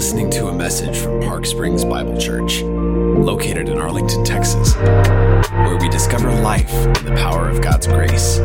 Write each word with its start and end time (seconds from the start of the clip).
listening 0.00 0.30
to 0.30 0.46
a 0.46 0.52
message 0.54 0.96
from 0.96 1.20
Park 1.20 1.44
Springs 1.44 1.84
Bible 1.84 2.16
Church, 2.18 2.62
located 2.62 3.68
in 3.68 3.76
Arlington, 3.76 4.24
Texas, 4.24 4.74
where 4.74 5.76
we 5.76 5.90
discover 5.90 6.32
life 6.40 6.72
in 6.72 7.04
the 7.04 7.14
power 7.16 7.50
of 7.50 7.60
God's 7.60 7.86
grace 7.86 8.38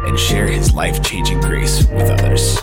and 0.00 0.18
share 0.18 0.48
His 0.48 0.74
life 0.74 1.00
changing 1.04 1.40
grace 1.40 1.86
with 1.86 2.10
others. 2.10 2.56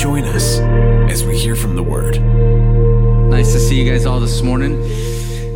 Join 0.00 0.22
us 0.26 0.60
as 1.10 1.24
we 1.24 1.36
hear 1.36 1.56
from 1.56 1.74
the 1.74 1.82
Word. 1.82 2.22
Nice 3.30 3.52
to 3.52 3.58
see 3.58 3.82
you 3.82 3.90
guys 3.90 4.06
all 4.06 4.20
this 4.20 4.42
morning. 4.42 4.78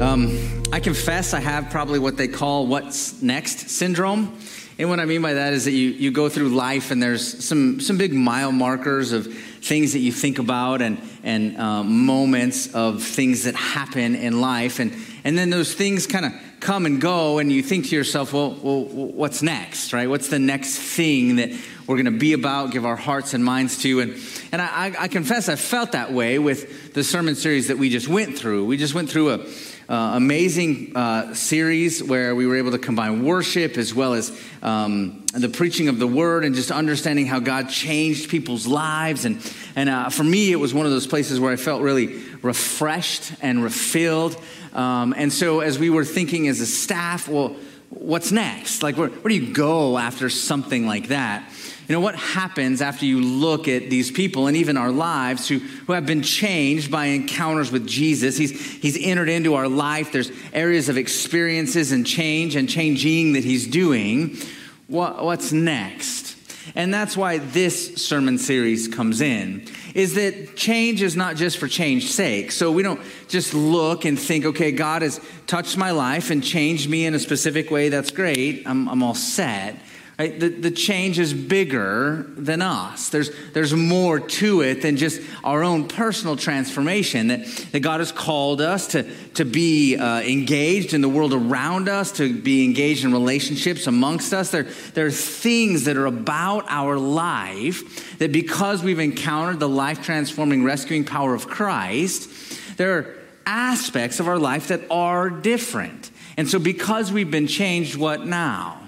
Um, 0.02 0.62
I 0.72 0.80
confess 0.80 1.32
I 1.32 1.38
have 1.38 1.70
probably 1.70 2.00
what 2.00 2.16
they 2.16 2.26
call 2.26 2.66
what's 2.66 3.22
next 3.22 3.70
syndrome. 3.70 4.36
And 4.76 4.88
what 4.88 4.98
I 4.98 5.04
mean 5.04 5.22
by 5.22 5.34
that 5.34 5.52
is 5.52 5.66
that 5.66 5.72
you, 5.72 5.90
you 5.90 6.10
go 6.10 6.28
through 6.28 6.48
life 6.48 6.90
and 6.90 7.00
there's 7.00 7.44
some, 7.44 7.78
some 7.78 7.96
big 7.96 8.12
mile 8.12 8.50
markers 8.50 9.12
of 9.12 9.32
things 9.32 9.92
that 9.92 10.00
you 10.00 10.10
think 10.10 10.40
about 10.40 10.82
and, 10.82 11.00
and 11.22 11.56
um, 11.58 12.04
moments 12.04 12.74
of 12.74 13.02
things 13.02 13.44
that 13.44 13.54
happen 13.54 14.16
in 14.16 14.40
life. 14.40 14.80
And, 14.80 14.92
and 15.22 15.38
then 15.38 15.50
those 15.50 15.72
things 15.72 16.08
kind 16.08 16.26
of 16.26 16.32
come 16.58 16.86
and 16.86 17.00
go, 17.00 17.38
and 17.38 17.52
you 17.52 17.62
think 17.62 17.86
to 17.90 17.96
yourself, 17.96 18.32
well, 18.32 18.58
well, 18.62 18.84
what's 18.84 19.42
next, 19.42 19.92
right? 19.92 20.08
What's 20.08 20.28
the 20.28 20.40
next 20.40 20.76
thing 20.76 21.36
that 21.36 21.50
we're 21.86 21.96
going 21.96 22.06
to 22.06 22.18
be 22.18 22.32
about, 22.32 22.72
give 22.72 22.84
our 22.84 22.96
hearts 22.96 23.32
and 23.32 23.44
minds 23.44 23.78
to? 23.82 24.00
And, 24.00 24.18
and 24.50 24.60
I, 24.60 24.92
I 24.98 25.08
confess 25.08 25.48
I 25.48 25.54
felt 25.54 25.92
that 25.92 26.12
way 26.12 26.40
with 26.40 26.94
the 26.94 27.04
sermon 27.04 27.36
series 27.36 27.68
that 27.68 27.78
we 27.78 27.90
just 27.90 28.08
went 28.08 28.36
through. 28.36 28.64
We 28.64 28.76
just 28.76 28.94
went 28.94 29.08
through 29.08 29.34
a 29.34 29.46
uh, 29.88 30.12
amazing 30.14 30.96
uh, 30.96 31.34
series 31.34 32.02
where 32.02 32.34
we 32.34 32.46
were 32.46 32.56
able 32.56 32.70
to 32.70 32.78
combine 32.78 33.24
worship 33.24 33.76
as 33.76 33.94
well 33.94 34.14
as 34.14 34.38
um, 34.62 35.24
the 35.34 35.48
preaching 35.48 35.88
of 35.88 35.98
the 35.98 36.06
word 36.06 36.44
and 36.44 36.54
just 36.54 36.70
understanding 36.70 37.26
how 37.26 37.38
God 37.38 37.68
changed 37.68 38.30
people's 38.30 38.66
lives. 38.66 39.24
And, 39.24 39.38
and 39.76 39.88
uh, 39.90 40.08
for 40.08 40.24
me, 40.24 40.52
it 40.52 40.56
was 40.56 40.72
one 40.72 40.86
of 40.86 40.92
those 40.92 41.06
places 41.06 41.38
where 41.38 41.52
I 41.52 41.56
felt 41.56 41.82
really 41.82 42.22
refreshed 42.42 43.32
and 43.42 43.62
refilled. 43.62 44.40
Um, 44.72 45.14
and 45.16 45.32
so, 45.32 45.60
as 45.60 45.78
we 45.78 45.90
were 45.90 46.04
thinking 46.04 46.48
as 46.48 46.60
a 46.60 46.66
staff, 46.66 47.28
well, 47.28 47.54
what's 47.90 48.32
next? 48.32 48.82
Like, 48.82 48.96
where, 48.96 49.08
where 49.08 49.28
do 49.28 49.34
you 49.34 49.52
go 49.52 49.98
after 49.98 50.30
something 50.30 50.86
like 50.86 51.08
that? 51.08 51.50
You 51.88 51.92
know, 51.92 52.00
what 52.00 52.14
happens 52.14 52.80
after 52.80 53.04
you 53.04 53.20
look 53.20 53.68
at 53.68 53.90
these 53.90 54.10
people 54.10 54.46
and 54.46 54.56
even 54.56 54.78
our 54.78 54.90
lives 54.90 55.48
who, 55.48 55.58
who 55.58 55.92
have 55.92 56.06
been 56.06 56.22
changed 56.22 56.90
by 56.90 57.06
encounters 57.06 57.70
with 57.70 57.86
Jesus? 57.86 58.38
He's, 58.38 58.58
he's 58.76 58.96
entered 58.98 59.28
into 59.28 59.54
our 59.54 59.68
life. 59.68 60.10
There's 60.10 60.30
areas 60.54 60.88
of 60.88 60.96
experiences 60.96 61.92
and 61.92 62.06
change 62.06 62.56
and 62.56 62.70
changing 62.70 63.34
that 63.34 63.44
he's 63.44 63.66
doing. 63.66 64.38
What, 64.86 65.22
what's 65.22 65.52
next? 65.52 66.36
And 66.74 66.92
that's 66.92 67.16
why 67.16 67.38
this 67.38 67.96
sermon 67.96 68.38
series 68.38 68.88
comes 68.88 69.20
in 69.20 69.68
is 69.94 70.14
that 70.14 70.56
change 70.56 71.02
is 71.02 71.14
not 71.14 71.36
just 71.36 71.58
for 71.58 71.68
change's 71.68 72.12
sake. 72.12 72.50
So 72.50 72.72
we 72.72 72.82
don't 72.82 73.00
just 73.28 73.54
look 73.54 74.04
and 74.04 74.18
think, 74.18 74.44
okay, 74.46 74.72
God 74.72 75.02
has 75.02 75.20
touched 75.46 75.76
my 75.76 75.92
life 75.92 76.30
and 76.30 76.42
changed 76.42 76.88
me 76.88 77.06
in 77.06 77.14
a 77.14 77.18
specific 77.18 77.70
way. 77.70 77.90
That's 77.90 78.10
great. 78.10 78.66
I'm, 78.66 78.88
I'm 78.88 79.02
all 79.02 79.14
set. 79.14 79.76
Right? 80.16 80.38
The, 80.38 80.48
the 80.48 80.70
change 80.70 81.18
is 81.18 81.34
bigger 81.34 82.24
than 82.36 82.62
us. 82.62 83.08
There's, 83.08 83.30
there's 83.52 83.74
more 83.74 84.20
to 84.20 84.60
it 84.60 84.80
than 84.80 84.96
just 84.96 85.20
our 85.42 85.64
own 85.64 85.88
personal 85.88 86.36
transformation. 86.36 87.28
That, 87.28 87.46
that 87.72 87.80
God 87.80 87.98
has 87.98 88.12
called 88.12 88.60
us 88.60 88.86
to, 88.88 89.02
to 89.34 89.44
be 89.44 89.96
uh, 89.96 90.20
engaged 90.20 90.94
in 90.94 91.00
the 91.00 91.08
world 91.08 91.32
around 91.32 91.88
us, 91.88 92.12
to 92.12 92.32
be 92.32 92.64
engaged 92.64 93.04
in 93.04 93.10
relationships 93.10 93.88
amongst 93.88 94.32
us. 94.32 94.52
There, 94.52 94.68
there 94.94 95.06
are 95.06 95.10
things 95.10 95.86
that 95.86 95.96
are 95.96 96.06
about 96.06 96.66
our 96.68 96.96
life 96.96 98.18
that 98.18 98.30
because 98.30 98.84
we've 98.84 99.00
encountered 99.00 99.58
the 99.58 99.68
life 99.68 100.00
transforming, 100.04 100.62
rescuing 100.62 101.04
power 101.04 101.34
of 101.34 101.48
Christ, 101.48 102.30
there 102.76 102.98
are 102.98 103.14
aspects 103.46 104.20
of 104.20 104.28
our 104.28 104.38
life 104.38 104.68
that 104.68 104.82
are 104.92 105.28
different. 105.28 106.12
And 106.36 106.48
so, 106.48 106.60
because 106.60 107.12
we've 107.12 107.30
been 107.30 107.48
changed, 107.48 107.96
what 107.96 108.24
now? 108.24 108.80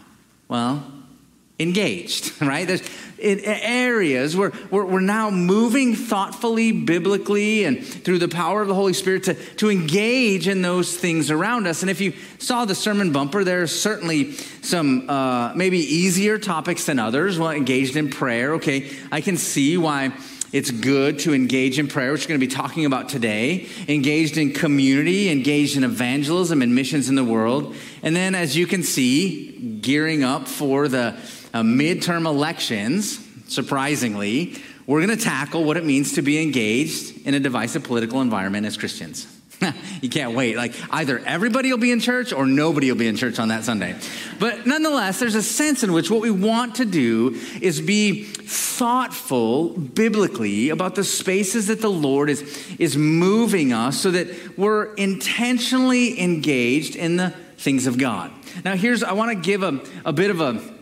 Well, 0.48 0.84
engaged, 1.58 2.40
right? 2.42 2.66
There's 2.66 2.82
in 3.18 3.40
areas 3.40 4.36
where 4.36 4.52
we're 4.70 5.00
now 5.00 5.30
moving 5.30 5.94
thoughtfully, 5.94 6.70
biblically, 6.72 7.64
and 7.64 7.82
through 7.84 8.18
the 8.18 8.28
power 8.28 8.60
of 8.60 8.68
the 8.68 8.74
Holy 8.74 8.92
Spirit 8.92 9.24
to, 9.24 9.34
to 9.56 9.70
engage 9.70 10.48
in 10.48 10.60
those 10.60 10.94
things 10.94 11.30
around 11.30 11.66
us. 11.66 11.82
And 11.82 11.90
if 11.90 12.00
you 12.00 12.12
saw 12.38 12.66
the 12.66 12.74
sermon 12.74 13.12
bumper, 13.12 13.42
there's 13.42 13.72
certainly 13.72 14.32
some 14.32 15.08
uh, 15.08 15.54
maybe 15.54 15.78
easier 15.78 16.38
topics 16.38 16.84
than 16.84 16.98
others. 16.98 17.38
Well, 17.38 17.50
engaged 17.50 17.96
in 17.96 18.10
prayer. 18.10 18.54
Okay, 18.54 18.90
I 19.10 19.22
can 19.22 19.38
see 19.38 19.78
why 19.78 20.12
it's 20.52 20.70
good 20.70 21.18
to 21.20 21.34
engage 21.34 21.78
in 21.78 21.88
prayer, 21.88 22.12
which 22.12 22.24
we're 22.24 22.28
going 22.28 22.40
to 22.40 22.46
be 22.46 22.52
talking 22.52 22.84
about 22.84 23.08
today, 23.08 23.66
engaged 23.88 24.38
in 24.38 24.52
community, 24.52 25.28
engaged 25.28 25.76
in 25.76 25.84
evangelism 25.84 26.62
and 26.62 26.74
missions 26.74 27.08
in 27.08 27.14
the 27.14 27.24
world. 27.24 27.74
And 28.02 28.14
then, 28.14 28.34
as 28.34 28.56
you 28.56 28.66
can 28.66 28.82
see, 28.82 29.80
gearing 29.80 30.22
up 30.22 30.46
for 30.46 30.86
the 30.86 31.16
uh, 31.56 31.62
midterm 31.62 32.26
elections, 32.26 33.18
surprisingly, 33.48 34.56
we're 34.86 35.04
going 35.04 35.16
to 35.16 35.24
tackle 35.24 35.64
what 35.64 35.78
it 35.78 35.84
means 35.86 36.12
to 36.12 36.22
be 36.22 36.42
engaged 36.42 37.26
in 37.26 37.32
a 37.32 37.40
divisive 37.40 37.82
political 37.82 38.20
environment 38.20 38.66
as 38.66 38.76
Christians. 38.76 39.26
you 40.02 40.10
can't 40.10 40.34
wait. 40.34 40.54
Like, 40.54 40.74
either 40.90 41.18
everybody 41.20 41.70
will 41.70 41.78
be 41.78 41.92
in 41.92 42.00
church 42.00 42.30
or 42.34 42.44
nobody 42.44 42.90
will 42.92 42.98
be 42.98 43.06
in 43.06 43.16
church 43.16 43.38
on 43.38 43.48
that 43.48 43.64
Sunday. 43.64 43.96
But 44.38 44.66
nonetheless, 44.66 45.18
there's 45.18 45.34
a 45.34 45.42
sense 45.42 45.82
in 45.82 45.94
which 45.94 46.10
what 46.10 46.20
we 46.20 46.30
want 46.30 46.74
to 46.74 46.84
do 46.84 47.40
is 47.62 47.80
be 47.80 48.24
thoughtful 48.24 49.70
biblically 49.70 50.68
about 50.68 50.94
the 50.94 51.04
spaces 51.04 51.68
that 51.68 51.80
the 51.80 51.90
Lord 51.90 52.28
is, 52.28 52.42
is 52.78 52.98
moving 52.98 53.72
us 53.72 53.98
so 53.98 54.10
that 54.10 54.58
we're 54.58 54.92
intentionally 54.96 56.20
engaged 56.20 56.96
in 56.96 57.16
the 57.16 57.30
things 57.56 57.86
of 57.86 57.96
God. 57.96 58.30
Now, 58.62 58.76
here's, 58.76 59.02
I 59.02 59.12
want 59.12 59.30
to 59.30 59.42
give 59.42 59.62
a, 59.62 59.80
a 60.04 60.12
bit 60.12 60.30
of 60.30 60.42
a 60.42 60.75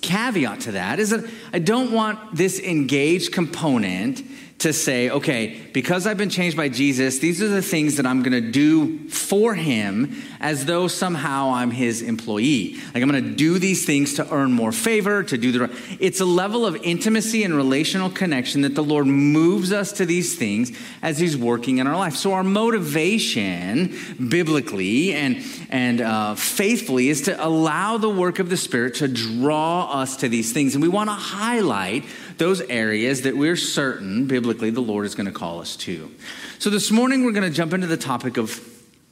caveat 0.00 0.60
to 0.60 0.72
that 0.72 0.98
is 0.98 1.10
that 1.10 1.28
I 1.52 1.58
don't 1.58 1.92
want 1.92 2.36
this 2.36 2.58
engaged 2.60 3.32
component 3.32 4.22
to 4.64 4.72
say, 4.72 5.10
okay, 5.10 5.60
because 5.74 6.06
I've 6.06 6.16
been 6.16 6.30
changed 6.30 6.56
by 6.56 6.70
Jesus, 6.70 7.18
these 7.18 7.42
are 7.42 7.48
the 7.48 7.60
things 7.60 7.96
that 7.98 8.06
I'm 8.06 8.22
going 8.22 8.32
to 8.32 8.50
do 8.50 9.08
for 9.10 9.54
him 9.54 10.16
as 10.40 10.64
though 10.64 10.88
somehow 10.88 11.50
I'm 11.52 11.70
his 11.70 12.00
employee. 12.00 12.76
Like 12.94 13.02
I'm 13.02 13.10
going 13.10 13.22
to 13.22 13.34
do 13.34 13.58
these 13.58 13.84
things 13.84 14.14
to 14.14 14.30
earn 14.32 14.52
more 14.52 14.72
favor, 14.72 15.22
to 15.22 15.36
do 15.36 15.52
the 15.52 15.60
right. 15.60 15.70
It's 16.00 16.20
a 16.20 16.24
level 16.24 16.64
of 16.64 16.76
intimacy 16.76 17.44
and 17.44 17.54
relational 17.54 18.08
connection 18.08 18.62
that 18.62 18.74
the 18.74 18.82
Lord 18.82 19.06
moves 19.06 19.70
us 19.70 19.92
to 19.92 20.06
these 20.06 20.34
things 20.34 20.72
as 21.02 21.18
he's 21.18 21.36
working 21.36 21.76
in 21.76 21.86
our 21.86 21.96
life. 21.96 22.16
So 22.16 22.32
our 22.32 22.42
motivation 22.42 23.94
biblically 24.28 25.12
and 25.12 25.44
and 25.68 26.00
uh, 26.00 26.36
faithfully 26.36 27.10
is 27.10 27.22
to 27.22 27.44
allow 27.44 27.98
the 27.98 28.08
work 28.08 28.38
of 28.38 28.48
the 28.48 28.56
Spirit 28.56 28.94
to 28.96 29.08
draw 29.08 29.90
us 29.92 30.16
to 30.18 30.28
these 30.30 30.54
things. 30.54 30.74
And 30.74 30.82
we 30.82 30.88
want 30.88 31.10
to 31.10 31.14
highlight 31.14 32.04
those 32.38 32.60
areas 32.62 33.22
that 33.22 33.36
we're 33.36 33.56
certain 33.56 34.26
biblically 34.26 34.70
the 34.70 34.80
Lord 34.80 35.06
is 35.06 35.14
going 35.14 35.26
to 35.26 35.32
call 35.32 35.60
us 35.60 35.76
to. 35.76 36.10
So 36.58 36.70
this 36.70 36.90
morning 36.90 37.24
we're 37.24 37.32
going 37.32 37.48
to 37.48 37.54
jump 37.54 37.72
into 37.72 37.86
the 37.86 37.96
topic 37.96 38.36
of 38.36 38.60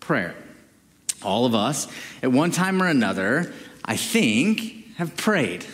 prayer. 0.01 0.35
All 1.23 1.47
of 1.47 1.55
us, 1.55 1.87
at 2.23 2.33
one 2.33 2.51
time 2.51 2.83
or 2.83 2.87
another, 2.87 3.53
I 3.85 3.97
think, 3.97 4.97
have 4.97 5.17
prayed. 5.17 5.65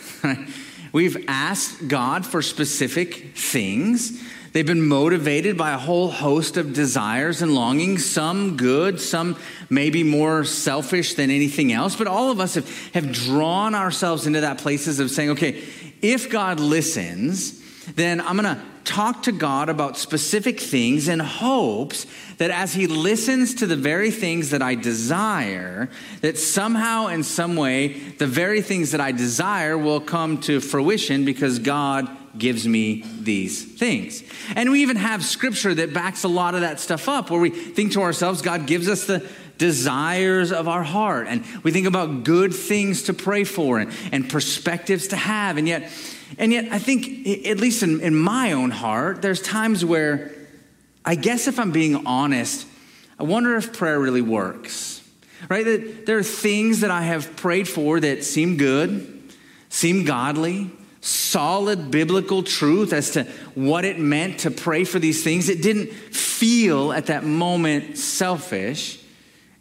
We've 0.91 1.25
asked 1.27 1.87
God 1.87 2.25
for 2.25 2.41
specific 2.41 3.37
things. 3.37 4.21
They've 4.51 4.65
been 4.65 4.87
motivated 4.87 5.57
by 5.57 5.73
a 5.73 5.77
whole 5.77 6.09
host 6.09 6.57
of 6.57 6.73
desires 6.73 7.43
and 7.43 7.53
longings, 7.53 8.03
some 8.03 8.57
good, 8.57 8.99
some 8.99 9.37
maybe 9.69 10.01
more 10.01 10.43
selfish 10.43 11.13
than 11.13 11.29
anything 11.29 11.71
else. 11.71 11.95
But 11.95 12.07
all 12.07 12.31
of 12.31 12.39
us 12.39 12.55
have, 12.55 12.91
have 12.93 13.11
drawn 13.11 13.75
ourselves 13.75 14.25
into 14.25 14.41
that 14.41 14.57
places 14.57 14.99
of 14.99 15.11
saying, 15.11 15.31
okay, 15.31 15.63
if 16.01 16.29
God 16.29 16.59
listens, 16.59 17.59
then 17.95 18.21
I'm 18.21 18.37
going 18.37 18.55
to 18.55 18.61
talk 18.83 19.23
to 19.23 19.31
God 19.31 19.69
about 19.69 19.97
specific 19.97 20.59
things 20.59 21.07
in 21.07 21.19
hopes 21.19 22.07
that 22.37 22.49
as 22.49 22.73
He 22.73 22.87
listens 22.87 23.53
to 23.55 23.67
the 23.67 23.75
very 23.75 24.09
things 24.09 24.49
that 24.49 24.61
I 24.61 24.75
desire, 24.75 25.89
that 26.21 26.37
somehow 26.37 27.07
in 27.07 27.23
some 27.23 27.55
way, 27.55 27.99
the 28.17 28.25
very 28.25 28.61
things 28.61 28.91
that 28.91 29.01
I 29.01 29.11
desire 29.11 29.77
will 29.77 30.01
come 30.01 30.39
to 30.41 30.59
fruition 30.59 31.23
because 31.23 31.59
God 31.59 32.09
gives 32.37 32.67
me 32.67 33.03
these 33.19 33.63
things. 33.63 34.23
And 34.55 34.71
we 34.71 34.81
even 34.81 34.97
have 34.97 35.23
scripture 35.23 35.73
that 35.75 35.93
backs 35.93 36.23
a 36.23 36.27
lot 36.27 36.55
of 36.55 36.61
that 36.61 36.79
stuff 36.79 37.07
up 37.07 37.29
where 37.29 37.39
we 37.39 37.49
think 37.49 37.93
to 37.93 38.01
ourselves, 38.01 38.41
God 38.41 38.65
gives 38.65 38.87
us 38.87 39.05
the 39.05 39.27
desires 39.59 40.51
of 40.51 40.67
our 40.67 40.81
heart. 40.81 41.27
And 41.27 41.45
we 41.61 41.71
think 41.71 41.85
about 41.85 42.23
good 42.23 42.55
things 42.55 43.03
to 43.03 43.13
pray 43.13 43.43
for 43.43 43.77
and, 43.77 43.91
and 44.11 44.27
perspectives 44.27 45.09
to 45.09 45.15
have. 45.15 45.57
And 45.57 45.67
yet, 45.67 45.91
and 46.39 46.51
yet, 46.51 46.71
I 46.71 46.79
think, 46.79 47.27
at 47.45 47.57
least 47.57 47.83
in, 47.83 48.01
in 48.01 48.15
my 48.15 48.53
own 48.53 48.71
heart, 48.71 49.21
there's 49.21 49.41
times 49.41 49.85
where 49.85 50.31
I 51.05 51.15
guess 51.15 51.47
if 51.47 51.59
I'm 51.59 51.71
being 51.71 52.07
honest, 52.07 52.65
I 53.19 53.23
wonder 53.23 53.55
if 53.55 53.77
prayer 53.77 53.99
really 53.99 54.21
works. 54.21 54.95
Right? 55.47 55.63
That 55.63 56.05
there 56.05 56.17
are 56.17 56.23
things 56.23 56.81
that 56.81 56.91
I 56.91 57.03
have 57.03 57.35
prayed 57.35 57.67
for 57.67 57.99
that 57.99 58.23
seem 58.23 58.57
good, 58.57 59.33
seem 59.69 60.03
godly, 60.03 60.71
solid 61.01 61.91
biblical 61.91 62.43
truth 62.43 62.91
as 62.91 63.11
to 63.11 63.23
what 63.55 63.85
it 63.85 63.99
meant 63.99 64.41
to 64.41 64.51
pray 64.51 64.83
for 64.83 64.99
these 64.99 65.23
things. 65.23 65.47
It 65.47 65.61
didn't 65.61 65.91
feel 65.91 66.91
at 66.91 67.07
that 67.07 67.23
moment 67.23 67.97
selfish. 67.97 68.98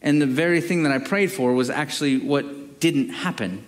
And 0.00 0.22
the 0.22 0.26
very 0.26 0.60
thing 0.60 0.84
that 0.84 0.92
I 0.92 0.98
prayed 0.98 1.32
for 1.32 1.52
was 1.52 1.70
actually 1.70 2.18
what 2.18 2.80
didn't 2.80 3.10
happen. 3.10 3.64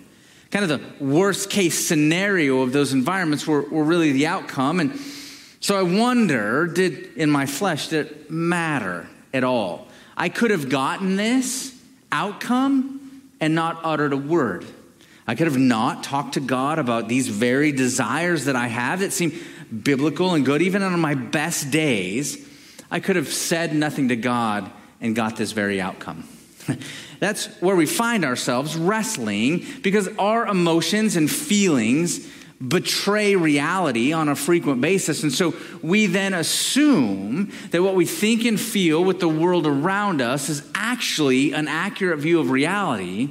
Kind 0.49 0.69
of 0.69 0.81
the 0.99 1.03
worst 1.03 1.49
case 1.49 1.87
scenario 1.87 2.61
of 2.61 2.73
those 2.73 2.93
environments 2.93 3.47
were, 3.47 3.61
were 3.61 3.83
really 3.83 4.11
the 4.11 4.27
outcome. 4.27 4.79
And 4.79 4.99
so 5.59 5.77
I 5.77 5.83
wonder 5.83 6.67
did, 6.67 7.15
in 7.15 7.29
my 7.29 7.45
flesh, 7.45 7.89
did 7.89 8.07
it 8.07 8.31
matter 8.31 9.07
at 9.33 9.43
all? 9.43 9.87
I 10.15 10.29
could 10.29 10.51
have 10.51 10.69
gotten 10.69 11.15
this 11.15 11.77
outcome 12.11 13.21
and 13.39 13.55
not 13.55 13.79
uttered 13.83 14.13
a 14.13 14.17
word. 14.17 14.65
I 15.27 15.35
could 15.35 15.47
have 15.47 15.57
not 15.57 16.03
talked 16.03 16.33
to 16.33 16.39
God 16.39 16.79
about 16.79 17.07
these 17.07 17.27
very 17.27 17.71
desires 17.71 18.45
that 18.45 18.55
I 18.55 18.67
have 18.67 18.99
that 18.99 19.13
seem 19.13 19.39
biblical 19.83 20.33
and 20.33 20.45
good. 20.45 20.61
Even 20.61 20.83
on 20.83 20.99
my 20.99 21.15
best 21.15 21.71
days, 21.71 22.45
I 22.89 22.99
could 22.99 23.15
have 23.15 23.29
said 23.29 23.73
nothing 23.73 24.09
to 24.09 24.15
God 24.15 24.69
and 25.01 25.15
got 25.15 25.35
this 25.35 25.51
very 25.51 25.81
outcome. 25.81 26.27
That's 27.19 27.47
where 27.61 27.75
we 27.75 27.85
find 27.85 28.23
ourselves 28.23 28.75
wrestling 28.75 29.65
because 29.81 30.07
our 30.19 30.47
emotions 30.47 31.15
and 31.15 31.29
feelings 31.29 32.27
betray 32.65 33.35
reality 33.35 34.13
on 34.13 34.29
a 34.29 34.35
frequent 34.35 34.81
basis. 34.81 35.23
And 35.23 35.33
so 35.33 35.55
we 35.81 36.05
then 36.05 36.33
assume 36.33 37.51
that 37.71 37.81
what 37.81 37.95
we 37.95 38.05
think 38.05 38.45
and 38.45 38.59
feel 38.59 39.03
with 39.03 39.19
the 39.19 39.27
world 39.27 39.65
around 39.65 40.21
us 40.21 40.47
is 40.49 40.69
actually 40.75 41.53
an 41.53 41.67
accurate 41.67 42.19
view 42.19 42.39
of 42.39 42.51
reality, 42.51 43.29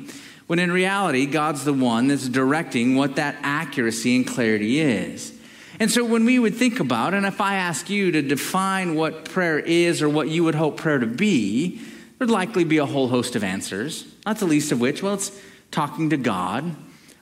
when 0.49 0.59
in 0.59 0.73
reality, 0.73 1.27
God's 1.27 1.65
the 1.65 1.73
one 1.73 2.09
that's 2.09 2.29
directing 2.29 2.97
what 2.97 3.17
that 3.17 3.37
accuracy 3.43 4.17
and 4.17 4.27
clarity 4.27 4.81
is. 4.81 5.40
And 5.81 5.91
so 5.91 6.05
when 6.05 6.27
we 6.27 6.39
would 6.39 6.55
think 6.55 6.79
about, 6.79 7.15
and 7.15 7.25
if 7.25 7.41
I 7.41 7.55
ask 7.55 7.89
you 7.89 8.13
to 8.13 8.21
define 8.21 8.95
what 8.95 9.25
prayer 9.25 9.59
is 9.59 10.03
or 10.03 10.11
what 10.11 10.29
you 10.29 10.45
would 10.45 10.55
hope 10.55 10.77
prayer 10.77 10.99
to 10.99 11.07
be, 11.07 11.81
there'd 12.19 12.31
likely 12.31 12.65
be 12.65 12.77
a 12.77 12.85
whole 12.85 13.09
host 13.09 13.35
of 13.35 13.43
answers, 13.43 14.07
not 14.27 14.39
the 14.39 14.45
least 14.45 14.73
of 14.73 14.81
which, 14.81 15.03
well, 15.03 15.15
it's 15.15 15.33
talking 15.71 16.11
to 16.11 16.19
God 16.19 16.77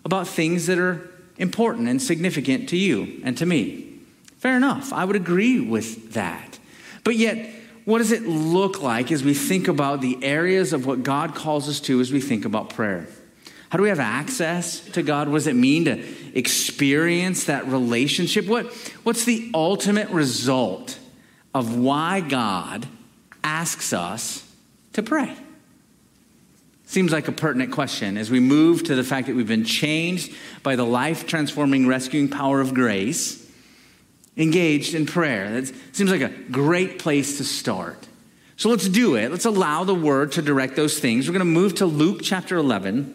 about 0.05 0.27
things 0.27 0.67
that 0.67 0.77
are 0.77 1.09
important 1.39 1.89
and 1.89 2.03
significant 2.03 2.69
to 2.71 2.77
you 2.77 3.21
and 3.23 3.39
to 3.39 3.47
me. 3.47 4.01
Fair 4.39 4.57
enough. 4.57 4.93
I 4.93 5.05
would 5.05 5.17
agree 5.17 5.61
with 5.61 6.15
that. 6.15 6.59
But 7.05 7.15
yet, 7.15 7.55
what 7.85 7.99
does 7.99 8.11
it 8.11 8.25
look 8.25 8.83
like 8.83 9.13
as 9.13 9.23
we 9.23 9.35
think 9.35 9.69
about 9.69 10.01
the 10.01 10.19
areas 10.25 10.73
of 10.73 10.85
what 10.85 11.05
God 11.05 11.37
calls 11.37 11.69
us 11.69 11.79
to 11.83 12.01
as 12.01 12.13
we 12.13 12.21
think 12.21 12.45
about 12.45 12.71
prayer? 12.71 13.07
How 13.71 13.77
do 13.77 13.83
we 13.83 13.91
have 13.91 14.01
access 14.01 14.81
to 14.91 15.03
God? 15.03 15.29
What 15.29 15.35
does 15.35 15.47
it 15.47 15.55
mean 15.55 15.85
to 15.85 16.03
experience 16.39 17.45
that 17.45 17.67
relationship? 17.67 18.47
What, 18.47 18.73
what's 19.03 19.25
the 19.25 19.51
ultimate 19.53 20.09
result 20.11 20.99
of 21.55 21.77
why 21.77 22.21
God 22.21 22.87
asks 23.43 23.93
us 23.93 24.49
to 24.93 25.03
pray? 25.03 25.37
Seems 26.87 27.13
like 27.13 27.29
a 27.29 27.33
pertinent 27.33 27.73
question 27.73 28.17
as 28.17 28.31
we 28.31 28.41
move 28.41 28.85
to 28.85 28.95
the 28.95 29.05
fact 29.05 29.27
that 29.27 29.37
we've 29.37 29.49
been 29.49 29.65
changed 29.65 30.33
by 30.63 30.77
the 30.77 30.87
life 30.87 31.27
transforming, 31.27 31.87
rescuing 31.87 32.29
power 32.29 32.61
of 32.61 32.73
grace, 32.73 33.47
engaged 34.37 34.95
in 34.95 35.05
prayer. 35.05 35.61
That 35.61 35.75
seems 35.93 36.11
like 36.11 36.23
a 36.23 36.31
great 36.51 36.99
place 36.99 37.37
to 37.39 37.45
start. 37.45 38.09
So 38.57 38.71
let's 38.71 38.89
do 38.89 39.17
it. 39.17 39.31
Let's 39.31 39.45
allow 39.45 39.85
the 39.85 39.95
word 39.95 40.33
to 40.33 40.43
direct 40.43 40.77
those 40.77 40.99
things. 40.99 41.29
We're 41.29 41.35
going 41.35 41.41
to 41.41 41.45
move 41.45 41.75
to 41.77 41.87
Luke 41.87 42.21
chapter 42.23 42.57
11. 42.57 43.15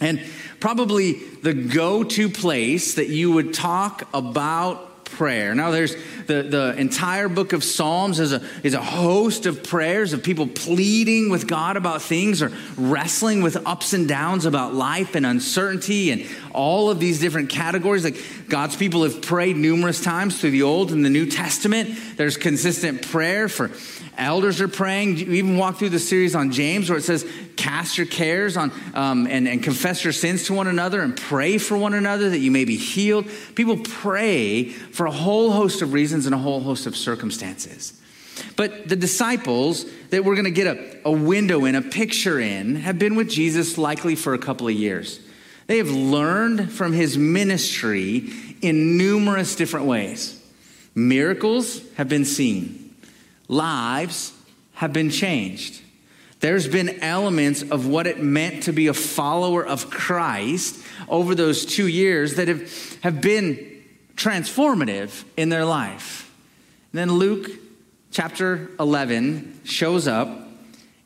And 0.00 0.20
probably 0.60 1.12
the 1.12 1.54
go 1.54 2.04
to 2.04 2.28
place 2.28 2.94
that 2.94 3.08
you 3.08 3.32
would 3.32 3.54
talk 3.54 4.08
about 4.12 4.94
prayer. 5.04 5.54
Now, 5.54 5.70
there's 5.70 5.94
the, 6.26 6.42
the 6.42 6.74
entire 6.76 7.28
book 7.28 7.52
of 7.52 7.62
Psalms 7.62 8.18
is 8.20 8.32
a, 8.32 8.42
is 8.62 8.74
a 8.74 8.82
host 8.82 9.46
of 9.46 9.62
prayers 9.62 10.12
of 10.12 10.22
people 10.22 10.46
pleading 10.46 11.30
with 11.30 11.46
God 11.46 11.76
about 11.76 12.02
things 12.02 12.42
or 12.42 12.50
wrestling 12.76 13.42
with 13.42 13.56
ups 13.66 13.92
and 13.92 14.08
downs 14.08 14.44
about 14.44 14.74
life 14.74 15.14
and 15.14 15.24
uncertainty 15.24 16.10
and 16.10 16.26
all 16.52 16.90
of 16.90 16.98
these 16.98 17.20
different 17.20 17.48
categories. 17.48 18.04
Like 18.04 18.16
God's 18.48 18.76
people 18.76 19.04
have 19.04 19.22
prayed 19.22 19.56
numerous 19.56 20.02
times 20.02 20.40
through 20.40 20.50
the 20.50 20.62
Old 20.62 20.90
and 20.90 21.04
the 21.04 21.10
New 21.10 21.26
Testament. 21.26 21.90
There's 22.16 22.36
consistent 22.36 23.02
prayer 23.02 23.48
for 23.48 23.70
elders 24.16 24.60
are 24.60 24.68
praying. 24.68 25.16
You 25.16 25.32
even 25.32 25.56
walk 25.56 25.78
through 25.78 25.90
the 25.90 25.98
series 25.98 26.34
on 26.34 26.52
James 26.52 26.88
where 26.88 26.98
it 26.98 27.02
says, 27.02 27.26
cast 27.56 27.98
your 27.98 28.06
cares 28.06 28.56
on 28.56 28.72
um, 28.94 29.26
and, 29.26 29.46
and 29.48 29.62
confess 29.62 30.04
your 30.04 30.12
sins 30.12 30.44
to 30.44 30.54
one 30.54 30.66
another 30.66 31.02
and 31.02 31.16
pray 31.16 31.58
for 31.58 31.76
one 31.76 31.94
another 31.94 32.30
that 32.30 32.38
you 32.38 32.50
may 32.50 32.64
be 32.64 32.76
healed. 32.76 33.26
People 33.54 33.78
pray 33.78 34.64
for 34.68 35.06
a 35.06 35.10
whole 35.12 35.52
host 35.52 35.82
of 35.82 35.92
reasons 35.92 36.26
and 36.26 36.34
a 36.34 36.38
whole 36.38 36.60
host 36.60 36.86
of 36.86 36.96
circumstances. 36.96 38.00
But 38.56 38.88
the 38.88 38.96
disciples 38.96 39.86
that 40.10 40.24
we're 40.24 40.34
going 40.34 40.44
to 40.44 40.50
get 40.50 40.66
a, 40.66 41.08
a 41.08 41.12
window 41.12 41.64
in, 41.64 41.74
a 41.74 41.82
picture 41.82 42.40
in, 42.40 42.76
have 42.76 42.98
been 42.98 43.14
with 43.14 43.30
Jesus 43.30 43.78
likely 43.78 44.16
for 44.16 44.34
a 44.34 44.38
couple 44.38 44.66
of 44.66 44.74
years. 44.74 45.20
They 45.66 45.78
have 45.78 45.90
learned 45.90 46.70
from 46.72 46.92
his 46.92 47.16
ministry 47.16 48.30
in 48.60 48.98
numerous 48.98 49.56
different 49.56 49.86
ways. 49.86 50.40
Miracles 50.94 51.80
have 51.94 52.08
been 52.08 52.24
seen, 52.24 52.83
lives 53.48 54.32
have 54.74 54.92
been 54.92 55.10
changed. 55.10 55.80
There's 56.40 56.68
been 56.68 57.00
elements 57.00 57.62
of 57.62 57.86
what 57.86 58.06
it 58.06 58.22
meant 58.22 58.64
to 58.64 58.72
be 58.72 58.88
a 58.88 58.94
follower 58.94 59.64
of 59.64 59.88
Christ 59.88 60.78
over 61.08 61.34
those 61.34 61.64
two 61.64 61.86
years 61.86 62.36
that 62.36 62.48
have, 62.48 63.00
have 63.02 63.20
been 63.20 63.82
transformative 64.16 65.24
in 65.36 65.48
their 65.48 65.64
life. 65.64 66.30
And 66.92 66.98
then 66.98 67.12
Luke 67.12 67.50
chapter 68.10 68.70
11 68.78 69.60
shows 69.64 70.06
up, 70.06 70.28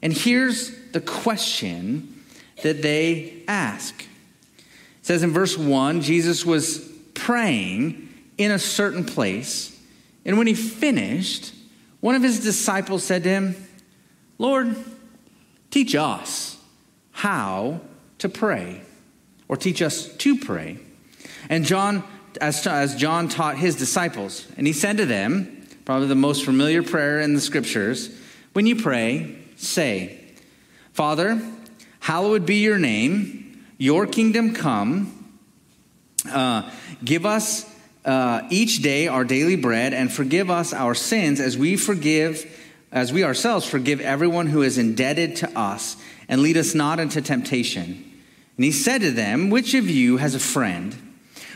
and 0.03 0.13
here's 0.13 0.77
the 0.91 1.01
question 1.01 2.25
that 2.63 2.83
they 2.83 3.43
ask. 3.47 4.03
It 4.03 5.07
says 5.07 5.23
in 5.23 5.31
verse 5.31 5.57
1 5.57 6.01
Jesus 6.01 6.45
was 6.45 6.79
praying 7.15 8.09
in 8.37 8.51
a 8.51 8.59
certain 8.59 9.05
place, 9.05 9.79
and 10.25 10.37
when 10.37 10.47
he 10.47 10.55
finished, 10.55 11.55
one 12.01 12.15
of 12.15 12.23
his 12.23 12.41
disciples 12.41 13.05
said 13.05 13.25
to 13.25 13.29
him, 13.29 13.67
Lord, 14.39 14.77
teach 15.71 15.95
us 15.95 16.57
how 17.13 17.81
to 18.19 18.29
pray, 18.29 18.83
or 19.49 19.57
teach 19.57 19.83
us 19.83 20.09
to 20.17 20.37
pray. 20.39 20.79
And 21.49 21.65
John, 21.65 22.05
as, 22.41 22.67
as 22.67 22.97
John 22.97 23.29
taught 23.29 23.57
his 23.59 23.77
disciples, 23.77 24.47
and 24.57 24.67
he 24.67 24.73
said 24.73 24.97
to 24.99 25.07
them, 25.07 25.67
probably 25.85 26.09
the 26.09 26.15
most 26.15 26.45
familiar 26.45 26.83
prayer 26.83 27.21
in 27.21 27.35
the 27.35 27.41
scriptures, 27.41 28.17
when 28.53 28.67
you 28.67 28.77
pray, 28.77 29.37
say, 29.57 30.21
Father, 30.93 31.41
hallowed 32.01 32.47
be 32.47 32.57
your 32.57 32.79
name 32.79 33.45
your 33.79 34.07
kingdom 34.07 34.53
come. 34.53 35.15
Uh, 36.29 36.69
give 37.03 37.25
us 37.25 37.65
uh, 38.09 38.47
each 38.51 38.81
day 38.81 39.07
our 39.07 39.23
daily 39.23 39.55
bread 39.55 39.93
and 39.93 40.11
forgive 40.11 40.51
us 40.51 40.73
our 40.73 40.95
sins 40.95 41.41
as 41.41 41.59
we 41.59 41.77
forgive, 41.77 42.51
as 42.91 43.13
we 43.13 43.23
ourselves 43.23 43.67
forgive 43.67 44.01
everyone 44.01 44.47
who 44.47 44.63
is 44.63 44.79
indebted 44.79 45.37
to 45.37 45.59
us. 45.59 45.97
And 46.27 46.43
lead 46.43 46.57
us 46.57 46.75
not 46.75 47.01
into 47.01 47.23
temptation. 47.23 47.87
And 48.57 48.65
he 48.65 48.73
said 48.73 49.03
to 49.03 49.11
them, 49.11 49.51
Which 49.51 49.75
of 49.75 49.89
you 49.89 50.17
has 50.17 50.35
a 50.35 50.41
friend? 50.41 50.97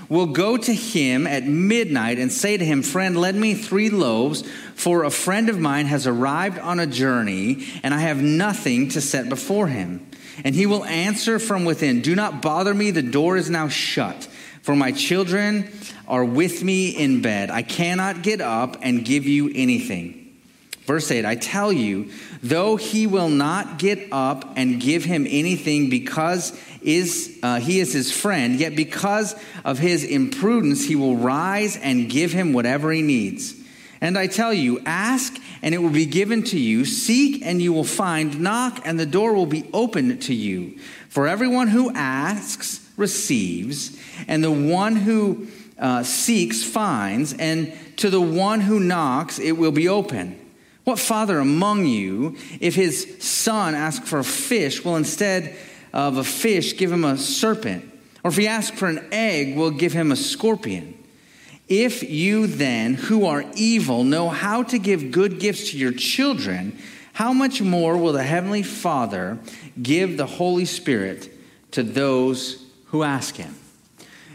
will 0.09 0.27
go 0.27 0.59
to 0.59 0.75
him 0.75 1.27
at 1.27 1.45
midnight 1.45 2.19
and 2.19 2.31
say 2.31 2.59
to 2.59 2.65
him, 2.65 2.83
Friend, 2.83 3.17
lend 3.17 3.41
me 3.41 3.55
three 3.55 3.89
loaves, 3.89 4.43
for 4.75 5.05
a 5.05 5.11
friend 5.11 5.49
of 5.49 5.59
mine 5.59 5.87
has 5.87 6.07
arrived 6.07 6.59
on 6.59 6.79
a 6.79 6.87
journey, 6.87 7.67
and 7.83 7.95
I 7.95 8.01
have 8.01 8.21
nothing 8.21 8.91
to 8.91 9.01
set 9.01 9.31
before 9.31 9.69
him. 9.69 10.07
And 10.45 10.55
he 10.55 10.67
will 10.67 10.85
answer 10.85 11.39
from 11.39 11.65
within 11.65 12.03
Do 12.03 12.15
not 12.15 12.43
bother 12.43 12.75
me, 12.75 12.91
the 12.91 13.03
door 13.03 13.39
is 13.39 13.49
now 13.49 13.69
shut. 13.69 14.29
For 14.63 14.77
my 14.77 14.93
children 14.93 15.73
are 16.07 16.25
with 16.25 16.63
me 16.63 16.91
in 16.91 17.21
bed. 17.21 17.51
I 17.51 17.63
cannot 17.63 18.23
get 18.23 18.41
up 18.41 18.79
and 18.83 19.05
give 19.05 19.27
you 19.27 19.51
anything. 19.55 20.19
Verse 20.85 21.11
8 21.11 21.25
I 21.25 21.37
tell 21.37 21.73
you, 21.73 22.11
though 22.43 22.77
he 22.77 23.07
will 23.07 23.29
not 23.29 23.79
get 23.79 24.09
up 24.13 24.55
and 24.57 24.81
give 24.81 25.05
him 25.05 25.27
anything 25.29 25.91
because 25.91 26.59
is, 26.81 27.39
uh, 27.43 27.61
he 27.61 27.79
is 27.79 27.93
his 27.93 28.11
friend, 28.11 28.59
yet 28.59 28.75
because 28.75 29.37
of 29.65 29.79
his 29.79 30.05
imprudence, 30.05 30.85
he 30.85 30.97
will 30.97 31.17
rise 31.17 31.77
and 31.77 32.11
give 32.11 32.33
him 32.33 32.53
whatever 32.53 32.91
he 32.91 33.03
needs. 33.03 33.55
And 34.01 34.19
I 34.19 34.27
tell 34.27 34.53
you, 34.53 34.81
ask 34.85 35.37
and 35.63 35.75
it 35.75 35.79
will 35.79 35.91
be 35.91 36.07
given 36.07 36.43
to 36.45 36.59
you. 36.59 36.85
Seek 36.85 37.43
and 37.45 37.63
you 37.63 37.73
will 37.73 37.85
find. 37.85 38.41
Knock 38.41 38.81
and 38.85 38.99
the 38.99 39.07
door 39.07 39.33
will 39.33 39.47
be 39.47 39.69
opened 39.73 40.23
to 40.23 40.35
you. 40.35 40.79
For 41.09 41.29
everyone 41.29 41.69
who 41.69 41.93
asks 41.95 42.82
receives, 42.97 43.99
and 44.29 44.43
the 44.43 44.51
one 44.51 44.97
who 44.97 45.49
uh, 45.79 46.03
seeks 46.03 46.63
finds, 46.63 47.33
and 47.35 47.73
to 47.97 48.11
the 48.11 48.21
one 48.21 48.61
who 48.61 48.81
knocks 48.81 49.39
it 49.39 49.53
will 49.53 49.73
be 49.73 49.89
open. 49.89 50.39
What 50.85 50.99
father 50.99 51.39
among 51.39 51.87
you, 51.87 52.37
if 52.61 52.75
his 52.75 53.17
son 53.21 53.75
asks 53.75 54.09
for 54.09 54.19
a 54.19 54.25
fish, 54.25 54.85
will 54.85 54.97
instead 54.97 55.57
of 55.93 56.17
a 56.17 56.25
fish 56.25 56.77
give 56.77 56.91
him 56.91 57.05
a 57.05 57.17
serpent? 57.17 57.89
Or 58.25 58.31
if 58.31 58.37
he 58.37 58.47
asks 58.47 58.79
for 58.79 58.89
an 58.89 59.07
egg, 59.13 59.57
we'll 59.57 59.71
give 59.71 59.93
him 59.93 60.11
a 60.11 60.17
scorpion. 60.17 60.99
If 61.69 62.03
you 62.03 62.47
then, 62.47 62.95
who 62.95 63.27
are 63.27 63.45
evil, 63.55 64.05
know 64.05 64.29
how 64.29 64.63
to 64.65 64.79
give 64.79 65.11
good 65.11 65.39
gifts 65.39 65.71
to 65.71 65.79
your 65.79 65.93
children, 65.93 66.77
how 67.15 67.33
much 67.33 67.63
more 67.63 67.97
will 67.97 68.13
the 68.13 68.23
Heavenly 68.23 68.63
Father 68.63 69.39
give 69.81 70.17
the 70.17 70.27
Holy 70.27 70.65
Spirit 70.65 71.31
to 71.73 71.83
those 71.83 72.62
who 72.93 73.03
ask 73.03 73.37
him? 73.37 73.57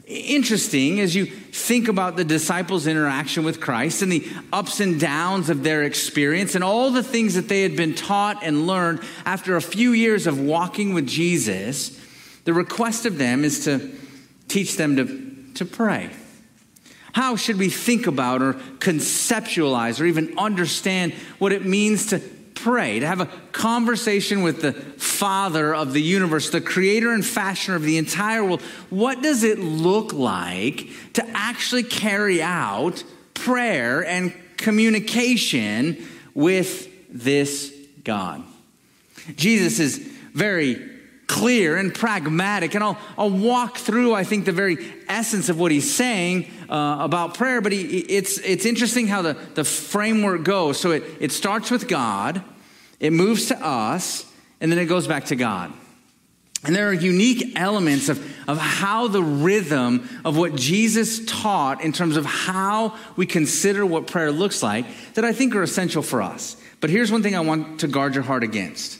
Interesting 0.08 1.00
as 1.00 1.16
you 1.16 1.26
think 1.26 1.88
about 1.88 2.16
the 2.16 2.24
disciples' 2.24 2.88
interaction 2.88 3.44
with 3.44 3.60
Christ 3.60 4.02
and 4.02 4.12
the 4.12 4.28
ups 4.52 4.80
and 4.80 5.00
downs 5.00 5.50
of 5.50 5.64
their 5.64 5.84
experience 5.84 6.56
and 6.56 6.64
all 6.64 6.92
the 6.92 7.04
things 7.04 7.36
that 7.36 7.50
they 7.50 7.62
had 7.62 7.76
been 7.76 7.94
taught 7.94 8.42
and 8.42 8.66
learned 8.66 9.02
after 9.26 9.56
a 9.56 9.62
few 9.62 9.92
years 9.92 10.26
of 10.26 10.40
walking 10.40 10.94
with 10.94 11.08
Jesus, 11.08 12.00
the 12.46 12.54
request 12.54 13.06
of 13.06 13.18
them 13.18 13.44
is 13.44 13.66
to 13.66 13.96
teach 14.48 14.76
them 14.76 14.96
to, 14.96 15.54
to 15.56 15.66
pray. 15.66 16.10
How 17.12 17.36
should 17.36 17.58
we 17.58 17.70
think 17.70 18.08
about 18.08 18.42
or 18.42 18.54
conceptualize 18.54 20.00
or 20.00 20.06
even 20.06 20.38
understand 20.38 21.14
what 21.38 21.52
it 21.52 21.66
means 21.66 22.08
to 22.08 22.22
pray, 22.62 23.00
to 23.00 23.08
have 23.08 23.22
a 23.22 23.30
conversation 23.52 24.42
with 24.42 24.62
the 24.62 24.74
Father 24.74 25.74
of 25.74 25.94
the 25.94 26.02
universe, 26.02 26.50
the 26.50 26.62
creator 26.62 27.12
and 27.12 27.26
fashioner 27.26 27.76
of 27.76 27.84
the 27.84 27.98
entire 27.98 28.44
world. 28.44 28.62
What 28.90 29.22
does 29.22 29.44
it 29.44 29.60
look 29.60 30.14
like 30.14 30.88
to 31.14 31.28
actually 31.34 31.84
carry 31.84 32.42
out 32.42 33.04
prayer 33.34 34.06
and 34.06 34.34
communication 34.58 36.06
with 36.34 36.90
this 37.10 37.74
God? 38.04 38.44
Jesus 39.36 39.80
is 39.80 39.98
very 40.34 40.98
clear 41.28 41.76
and 41.76 41.94
pragmatic. 41.94 42.74
And 42.74 42.84
I'll, 42.84 42.98
I'll 43.18 43.30
walk 43.30 43.78
through, 43.78 44.14
I 44.14 44.24
think, 44.24 44.46
the 44.46 44.54
very 44.54 44.78
essence 45.08 45.50
of 45.50 45.60
what 45.60 45.72
he's 45.72 45.94
saying 45.94 46.50
uh, 46.70 46.98
about 47.00 47.34
prayer. 47.34 47.62
But 47.62 47.72
he, 47.72 47.82
it's, 47.82 48.38
it's 48.40 48.66
interesting 48.66 49.08
how 49.08 49.22
the, 49.22 49.38
the 49.56 49.64
framework 49.64 50.44
goes. 50.44 50.80
So 50.80 50.92
it, 50.92 51.04
it 51.20 51.32
starts 51.32 51.72
with 51.72 51.88
God, 51.88 52.44
it 53.00 53.12
moves 53.12 53.48
to 53.48 53.66
us, 53.66 54.32
and 54.60 54.72
then 54.72 54.80
it 54.80 54.86
goes 54.86 55.08
back 55.08 55.26
to 55.26 55.36
God. 55.36 55.74
And 56.64 56.76
there 56.76 56.90
are 56.90 56.94
unique 56.94 57.54
elements 57.56 58.10
of, 58.10 58.20
of 58.50 58.58
how 58.58 59.08
the 59.08 59.22
rhythm 59.22 60.10
of 60.26 60.38
what 60.38 60.56
Jesus 60.56 61.24
taught 61.26 61.84
in 61.84 61.94
terms 61.94 62.18
of 62.18 62.26
how 62.26 62.98
we 63.16 63.26
consider 63.26 63.86
what 63.86 64.08
prayer 64.08 64.32
looks 64.32 64.64
like 64.64 64.86
that 65.14 65.24
I 65.24 65.34
think 65.34 65.56
are 65.56 65.62
essential 65.64 66.02
for 66.02 66.22
us. 66.22 66.58
But 66.82 66.90
here's 66.90 67.12
one 67.12 67.24
thing 67.24 67.36
I 67.36 67.42
want 67.42 67.82
to 67.82 67.88
guard 67.88 68.16
your 68.16 68.24
heart 68.24 68.44
against 68.44 69.00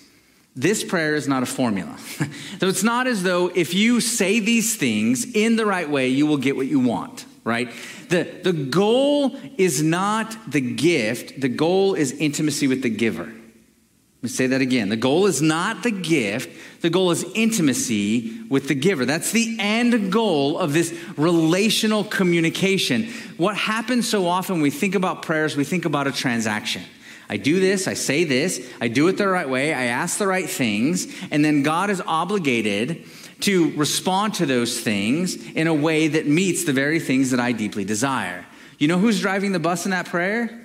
this 0.58 0.84
prayer 0.84 1.14
is 1.14 1.28
not 1.28 1.44
a 1.44 1.46
formula. 1.46 1.96
so 2.60 2.68
it's 2.68 2.82
not 2.82 3.06
as 3.06 3.22
though 3.22 3.52
if 3.54 3.76
you 3.76 4.02
say 4.02 4.40
these 4.40 4.76
things 4.76 5.24
in 5.36 5.56
the 5.56 5.68
right 5.68 5.88
way, 5.88 6.08
you 6.08 6.26
will 6.26 6.38
get 6.38 6.56
what 6.56 6.66
you 6.66 6.80
want, 6.80 7.27
right? 7.48 7.72
The, 8.10 8.24
the 8.44 8.54
goal 8.54 9.38
is 9.58 9.82
not 9.82 10.52
the 10.52 10.62
gift, 10.62 11.40
the 11.40 11.50
goal 11.50 11.96
is 11.96 12.12
intimacy 12.12 12.68
with 12.68 12.84
the 12.84 12.90
giver. 12.90 13.24
Let 13.24 14.24
me 14.24 14.30
say 14.30 14.48
that 14.48 14.62
again. 14.62 14.90
The 14.90 14.98
goal 14.98 15.28
is 15.28 15.42
not 15.42 15.84
the 15.84 15.92
gift, 15.92 16.82
the 16.82 16.90
goal 16.90 17.12
is 17.12 17.24
intimacy 17.36 18.42
with 18.50 18.68
the 18.68 18.76
giver. 18.76 19.06
That's 19.06 19.32
the 19.32 19.56
end 19.60 20.12
goal 20.12 20.58
of 20.60 20.74
this 20.74 20.94
relational 21.16 22.04
communication. 22.04 23.12
What 23.38 23.56
happens 23.56 24.10
so 24.10 24.28
often 24.28 24.62
we 24.62 24.70
think 24.70 24.96
about 24.96 25.22
prayers, 25.22 25.56
we 25.56 25.64
think 25.64 25.86
about 25.86 26.08
a 26.08 26.12
transaction. 26.12 26.84
I 27.30 27.38
do 27.38 27.60
this, 27.60 27.88
I 27.88 27.94
say 27.94 28.24
this, 28.24 28.70
I 28.80 28.88
do 28.88 29.08
it 29.08 29.18
the 29.18 29.28
right 29.28 29.50
way, 29.50 29.74
I 29.74 29.86
ask 29.86 30.18
the 30.18 30.28
right 30.28 30.50
things, 30.50 31.14
and 31.30 31.44
then 31.44 31.62
God 31.62 31.90
is 31.90 32.02
obligated 32.02 33.06
to 33.42 33.76
respond 33.76 34.36
to 34.36 34.46
those 34.46 34.80
things 34.80 35.36
in 35.52 35.68
a 35.68 35.74
way 35.74 36.08
that 36.08 36.28
meets 36.28 36.64
the 36.64 36.74
very 36.74 37.00
things 37.00 37.32
that 37.32 37.40
I 37.40 37.52
deeply 37.52 37.86
desire. 37.86 38.46
You 38.78 38.88
know 38.88 38.98
who's 38.98 39.22
driving 39.22 39.52
the 39.52 39.60
bus 39.60 39.86
in 39.86 39.92
that 39.92 40.08
prayer? 40.08 40.64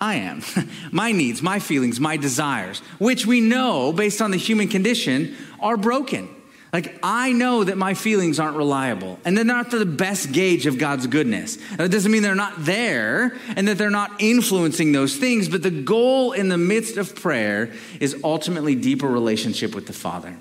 I 0.00 0.16
am. 0.16 0.42
my 0.92 1.12
needs, 1.12 1.42
my 1.42 1.60
feelings, 1.60 2.00
my 2.00 2.16
desires, 2.16 2.80
which 2.98 3.24
we 3.24 3.40
know 3.40 3.92
based 3.92 4.20
on 4.20 4.32
the 4.32 4.36
human 4.36 4.68
condition 4.68 5.36
are 5.60 5.76
broken. 5.76 6.28
Like, 6.72 6.98
I 7.02 7.32
know 7.32 7.64
that 7.64 7.76
my 7.76 7.92
feelings 7.92 8.40
aren't 8.40 8.56
reliable 8.56 9.18
and 9.24 9.36
they're 9.36 9.44
not 9.44 9.70
the 9.70 9.84
best 9.84 10.32
gauge 10.32 10.64
of 10.66 10.78
God's 10.78 11.06
goodness. 11.06 11.58
That 11.76 11.90
doesn't 11.90 12.10
mean 12.10 12.22
they're 12.22 12.34
not 12.34 12.64
there 12.64 13.36
and 13.56 13.68
that 13.68 13.76
they're 13.76 13.90
not 13.90 14.10
influencing 14.20 14.92
those 14.92 15.16
things, 15.16 15.48
but 15.50 15.62
the 15.62 15.70
goal 15.70 16.32
in 16.32 16.48
the 16.48 16.56
midst 16.56 16.96
of 16.96 17.14
prayer 17.14 17.72
is 18.00 18.16
ultimately 18.24 18.74
deeper 18.74 19.06
relationship 19.06 19.74
with 19.74 19.86
the 19.86 19.92
Father. 19.92 20.34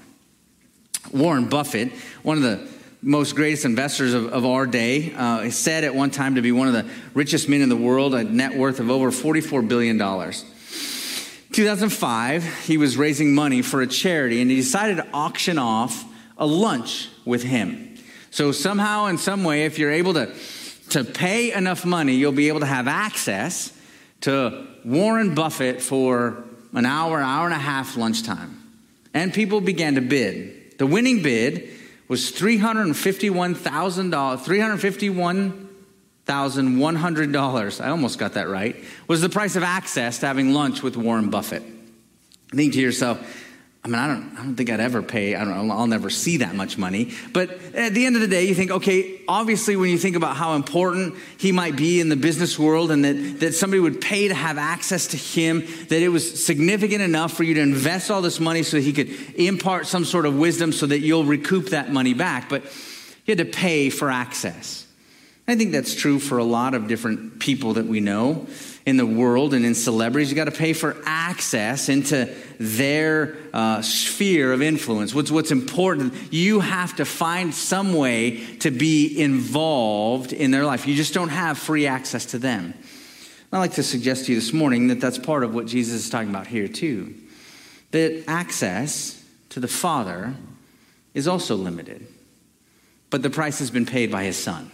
Warren 1.12 1.50
Buffett, 1.50 1.91
one 2.24 2.38
of 2.38 2.43
the 2.43 2.67
most 3.01 3.36
greatest 3.36 3.65
investors 3.65 4.13
of, 4.13 4.27
of 4.27 4.46
our 4.46 4.67
day, 4.67 5.13
uh, 5.15 5.50
said 5.50 5.84
at 5.84 5.96
one 5.96 6.12
time 6.12 6.36
to 6.36 6.41
be 6.41 6.51
one 6.51 6.67
of 6.67 6.74
the 6.74 6.88
richest 7.13 7.50
men 7.50 7.62
in 7.62 7.70
the 7.70 7.75
world, 7.75 8.13
a 8.13 8.24
net 8.24 8.55
worth 8.55 8.79
of 8.79 8.91
over 8.91 9.10
$44 9.10 9.67
billion. 9.67 9.98
2005, 11.51 12.43
he 12.65 12.77
was 12.77 12.96
raising 12.96 13.34
money 13.34 13.62
for 13.62 13.81
a 13.81 13.88
charity 13.88 14.41
and 14.41 14.50
he 14.50 14.58
decided 14.58 14.98
to 14.98 15.08
auction 15.13 15.58
off 15.58 16.05
a 16.38 16.46
lunch 16.46 17.10
with 17.25 17.43
him. 17.43 17.98
So, 18.29 18.53
somehow, 18.53 19.08
in 19.08 19.17
some 19.17 19.43
way, 19.43 19.65
if 19.65 19.77
you're 19.77 19.91
able 19.91 20.13
to, 20.13 20.34
to 20.91 21.03
pay 21.03 21.51
enough 21.51 21.84
money, 21.84 22.13
you'll 22.15 22.31
be 22.31 22.48
able 22.48 22.62
to 22.62 22.65
have 22.65 22.88
access 22.88 23.77
to 24.22 24.65
Warren 24.86 25.36
Buffett 25.36 25.81
for 25.81 26.46
an 26.74 26.86
hour, 26.86 27.20
hour 27.20 27.46
and 27.46 27.53
a 27.53 27.60
half 27.60 27.98
lunchtime. 27.98 28.58
And 29.13 29.34
people 29.34 29.60
began 29.60 29.96
to 29.96 30.01
bid. 30.01 30.61
The 30.78 30.86
winning 30.88 31.22
bid 31.22 31.70
was 32.08 32.32
$351,000, 32.32 33.56
$351,100. 36.25 37.82
I 37.82 37.90
almost 37.90 38.20
got 38.20 38.34
that 38.34 38.50
right. 38.50 38.75
Was 39.08 39.22
the 39.22 39.30
price 39.30 39.56
of 39.56 39.63
access 39.63 40.20
to 40.20 40.28
having 40.28 40.54
lunch 40.54 40.84
with 40.84 40.98
Warren 40.98 41.30
Buffett. 41.30 41.63
Think 42.50 42.74
to 42.74 42.82
yourself, 42.82 43.20
I 43.84 43.88
mean, 43.88 43.96
I 43.96 44.08
don't, 44.08 44.38
I 44.38 44.44
don't 44.44 44.56
think 44.56 44.70
I'd 44.70 44.80
ever 44.80 45.02
pay, 45.02 45.34
I 45.34 45.44
don't 45.44 45.72
I'll 45.72 45.88
never 45.88 46.12
see 46.12 46.38
that 46.38 46.54
much 46.54 46.78
money. 46.78 47.12
But 47.34 47.50
at 47.74 47.96
the 47.96 48.06
end 48.06 48.16
of 48.16 48.22
the 48.22 48.28
day, 48.28 48.46
you 48.46 48.54
think, 48.54 48.70
okay, 48.70 49.22
obviously, 49.28 49.76
when 49.76 49.90
you 49.90 49.98
think 49.98 50.16
about 50.16 50.36
how 50.36 50.54
important 50.54 51.16
he 51.40 51.52
might 51.52 51.76
be 51.76 52.00
in 52.00 52.08
the 52.08 52.16
business 52.16 52.60
world 52.60 52.92
and 52.92 53.04
that, 53.04 53.40
that 53.40 53.54
somebody 53.56 53.80
would 53.80 54.00
pay 54.00 54.28
to 54.28 54.36
have 54.36 54.60
access 54.60 55.08
to 55.08 55.18
him, 55.18 55.62
that 55.90 56.00
it 56.00 56.10
was 56.10 56.46
significant 56.46 57.02
enough 57.02 57.34
for 57.34 57.42
you 57.42 57.56
to 57.56 57.62
invest 57.62 58.12
all 58.12 58.22
this 58.22 58.40
money 58.40 58.62
so 58.62 58.78
that 58.78 58.84
he 58.84 58.94
could 58.94 59.10
impart 59.36 59.88
some 59.88 60.06
sort 60.06 60.28
of 60.28 60.38
wisdom 60.38 60.72
so 60.72 60.86
that 60.86 61.00
you'll 61.00 61.26
recoup 61.26 61.70
that 61.70 61.92
money 61.92 62.14
back. 62.14 62.50
But 62.50 62.64
you 63.26 63.36
had 63.36 63.40
to 63.40 63.46
pay 63.46 63.90
for 63.90 64.12
access. 64.12 64.86
I 65.48 65.56
think 65.56 65.72
that's 65.72 65.96
true 65.96 66.20
for 66.20 66.38
a 66.38 66.44
lot 66.44 66.76
of 66.76 66.88
different 66.88 67.40
people 67.40 67.74
that 67.74 67.88
we 67.88 68.00
know 68.00 68.46
in 68.86 68.98
the 68.98 69.06
world 69.06 69.54
and 69.54 69.66
in 69.66 69.76
celebrities. 69.76 70.30
You 70.30 70.36
got 70.36 70.46
to 70.46 70.52
pay 70.52 70.74
for 70.74 70.98
access 71.06 71.90
into 71.90 72.34
their 72.60 73.38
uh, 73.54 73.82
sphere 73.82 74.54
of 74.54 74.62
influence. 74.62 75.14
What's, 75.14 75.32
what's 75.32 75.52
important, 75.52 76.14
you 76.32 76.60
have 76.60 76.96
to 76.96 77.06
find 77.06 77.54
some 77.54 77.94
way 77.94 78.58
to 78.58 78.72
be 78.72 79.20
involved 79.20 80.34
in 80.34 80.52
their 80.52 80.66
life. 80.66 80.88
You 80.88 80.96
just 80.96 81.14
don't 81.14 81.30
have 81.30 81.58
free 81.58 81.86
access 81.86 82.26
to 82.28 82.40
them. 82.40 82.74
I'd 83.54 83.60
like 83.60 83.74
to 83.74 83.84
suggest 83.84 84.26
to 84.26 84.34
you 84.34 84.40
this 84.40 84.54
morning 84.54 84.88
that 84.88 85.02
that's 85.02 85.18
part 85.18 85.44
of 85.44 85.54
what 85.54 85.68
Jesus 85.68 86.06
is 86.06 86.10
talking 86.10 86.30
about 86.30 86.48
here, 86.48 86.68
too. 86.68 87.14
That 87.92 88.24
access 88.28 89.22
to 89.50 89.60
the 89.60 89.68
Father 89.68 90.34
is 91.14 91.28
also 91.28 91.56
limited, 91.56 92.08
but 93.10 93.22
the 93.22 93.30
price 93.30 93.60
has 93.60 93.70
been 93.70 93.86
paid 93.86 94.10
by 94.10 94.24
his 94.24 94.38
Son. 94.38 94.72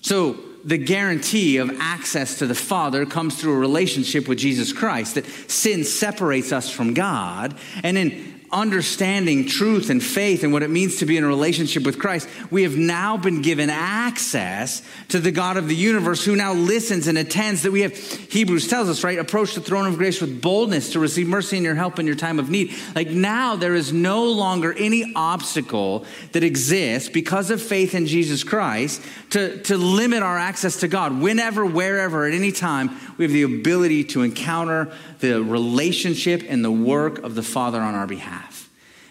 So, 0.00 0.36
the 0.64 0.78
guarantee 0.78 1.58
of 1.58 1.70
access 1.80 2.38
to 2.38 2.46
the 2.46 2.54
Father 2.54 3.06
comes 3.06 3.40
through 3.40 3.54
a 3.54 3.58
relationship 3.58 4.28
with 4.28 4.38
Jesus 4.38 4.72
Christ, 4.72 5.14
that 5.14 5.26
sin 5.50 5.84
separates 5.84 6.52
us 6.52 6.70
from 6.70 6.94
God. 6.94 7.56
And 7.82 7.96
in 7.96 8.37
understanding 8.50 9.46
truth 9.46 9.90
and 9.90 10.02
faith 10.02 10.42
and 10.42 10.52
what 10.52 10.62
it 10.62 10.70
means 10.70 10.96
to 10.96 11.06
be 11.06 11.16
in 11.16 11.24
a 11.24 11.26
relationship 11.26 11.84
with 11.84 11.98
Christ, 11.98 12.28
we 12.50 12.62
have 12.62 12.76
now 12.76 13.16
been 13.16 13.42
given 13.42 13.70
access 13.70 14.82
to 15.08 15.20
the 15.20 15.30
God 15.30 15.56
of 15.56 15.68
the 15.68 15.74
universe 15.74 16.24
who 16.24 16.36
now 16.36 16.52
listens 16.52 17.06
and 17.06 17.18
attends 17.18 17.62
that 17.62 17.72
we 17.72 17.82
have, 17.82 17.96
Hebrews 17.96 18.68
tells 18.68 18.88
us, 18.88 19.04
right, 19.04 19.18
approach 19.18 19.54
the 19.54 19.60
throne 19.60 19.86
of 19.86 19.96
grace 19.96 20.20
with 20.20 20.40
boldness 20.40 20.92
to 20.92 21.00
receive 21.00 21.28
mercy 21.28 21.56
and 21.56 21.64
your 21.64 21.74
help 21.74 21.98
in 21.98 22.06
your 22.06 22.14
time 22.14 22.38
of 22.38 22.50
need. 22.50 22.74
Like 22.94 23.08
now 23.08 23.56
there 23.56 23.74
is 23.74 23.92
no 23.92 24.24
longer 24.24 24.72
any 24.72 25.12
obstacle 25.14 26.04
that 26.32 26.44
exists 26.44 27.08
because 27.08 27.50
of 27.50 27.60
faith 27.62 27.94
in 27.94 28.06
Jesus 28.06 28.44
Christ 28.44 29.02
to, 29.30 29.62
to 29.64 29.76
limit 29.76 30.22
our 30.22 30.38
access 30.38 30.80
to 30.80 30.88
God. 30.88 31.20
Whenever, 31.20 31.64
wherever, 31.64 32.26
at 32.26 32.34
any 32.34 32.52
time, 32.52 32.90
we 33.16 33.24
have 33.24 33.32
the 33.32 33.42
ability 33.42 34.04
to 34.04 34.22
encounter 34.22 34.92
the 35.20 35.42
relationship 35.42 36.44
and 36.48 36.64
the 36.64 36.70
work 36.70 37.18
of 37.18 37.34
the 37.34 37.42
Father 37.42 37.80
on 37.80 37.94
our 37.94 38.06
behalf. 38.06 38.68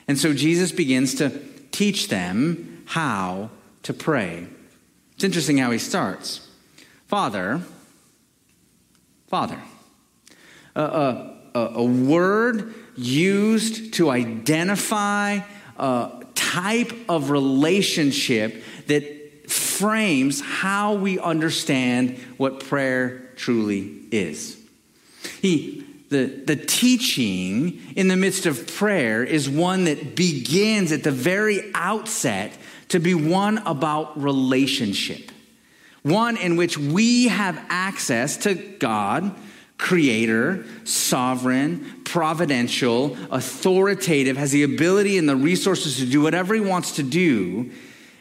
And 0.08 0.18
so 0.18 0.34
Jesus 0.34 0.72
begins 0.72 1.16
to 1.16 1.30
teach 1.72 2.08
them 2.08 2.84
how 2.86 3.50
to 3.84 3.94
pray. 3.94 4.48
It's 5.16 5.24
interesting 5.24 5.58
how 5.58 5.72
he 5.72 5.78
starts. 5.78 6.48
Father, 7.08 7.62
Father. 9.28 9.60
A, 10.76 10.82
a, 11.54 11.60
a 11.76 11.84
word 11.84 12.74
used 12.96 13.94
to 13.96 14.10
identify 14.10 15.40
a 15.78 16.24
type 16.36 16.94
of 17.10 17.30
relationship 17.30 18.64
that 18.88 19.50
frames 19.50 20.42
how 20.42 20.94
we 20.94 21.20
understand 21.20 22.18
what 22.38 22.60
prayer 22.62 23.32
truly 23.36 24.02
is. 24.12 24.58
He, 25.42 25.87
the, 26.10 26.26
the 26.26 26.56
teaching 26.56 27.82
in 27.96 28.08
the 28.08 28.16
midst 28.16 28.46
of 28.46 28.68
prayer 28.76 29.24
is 29.24 29.50
one 29.50 29.86
that 29.86 30.16
begins 30.16 30.92
at 30.92 31.04
the 31.04 31.12
very 31.12 31.72
outset 31.74 32.54
to 32.90 33.00
be 33.00 33.14
one 33.14 33.58
about 33.60 34.22
relationship, 34.22 35.32
one 36.04 36.38
in 36.38 36.56
which 36.56 36.78
we 36.78 37.28
have 37.28 37.62
access 37.70 38.38
to 38.38 38.54
God, 38.54 39.36
creator, 39.78 40.66
sovereign, 40.86 42.02
providential, 42.06 43.18
authoritative, 43.30 44.38
has 44.38 44.52
the 44.52 44.64
ability 44.64 45.18
and 45.18 45.28
the 45.28 45.36
resources 45.36 45.98
to 45.98 46.06
do 46.06 46.22
whatever 46.22 46.56
he 46.56 46.62
wants 46.62 46.94
to 46.94 47.04
do. 47.04 47.70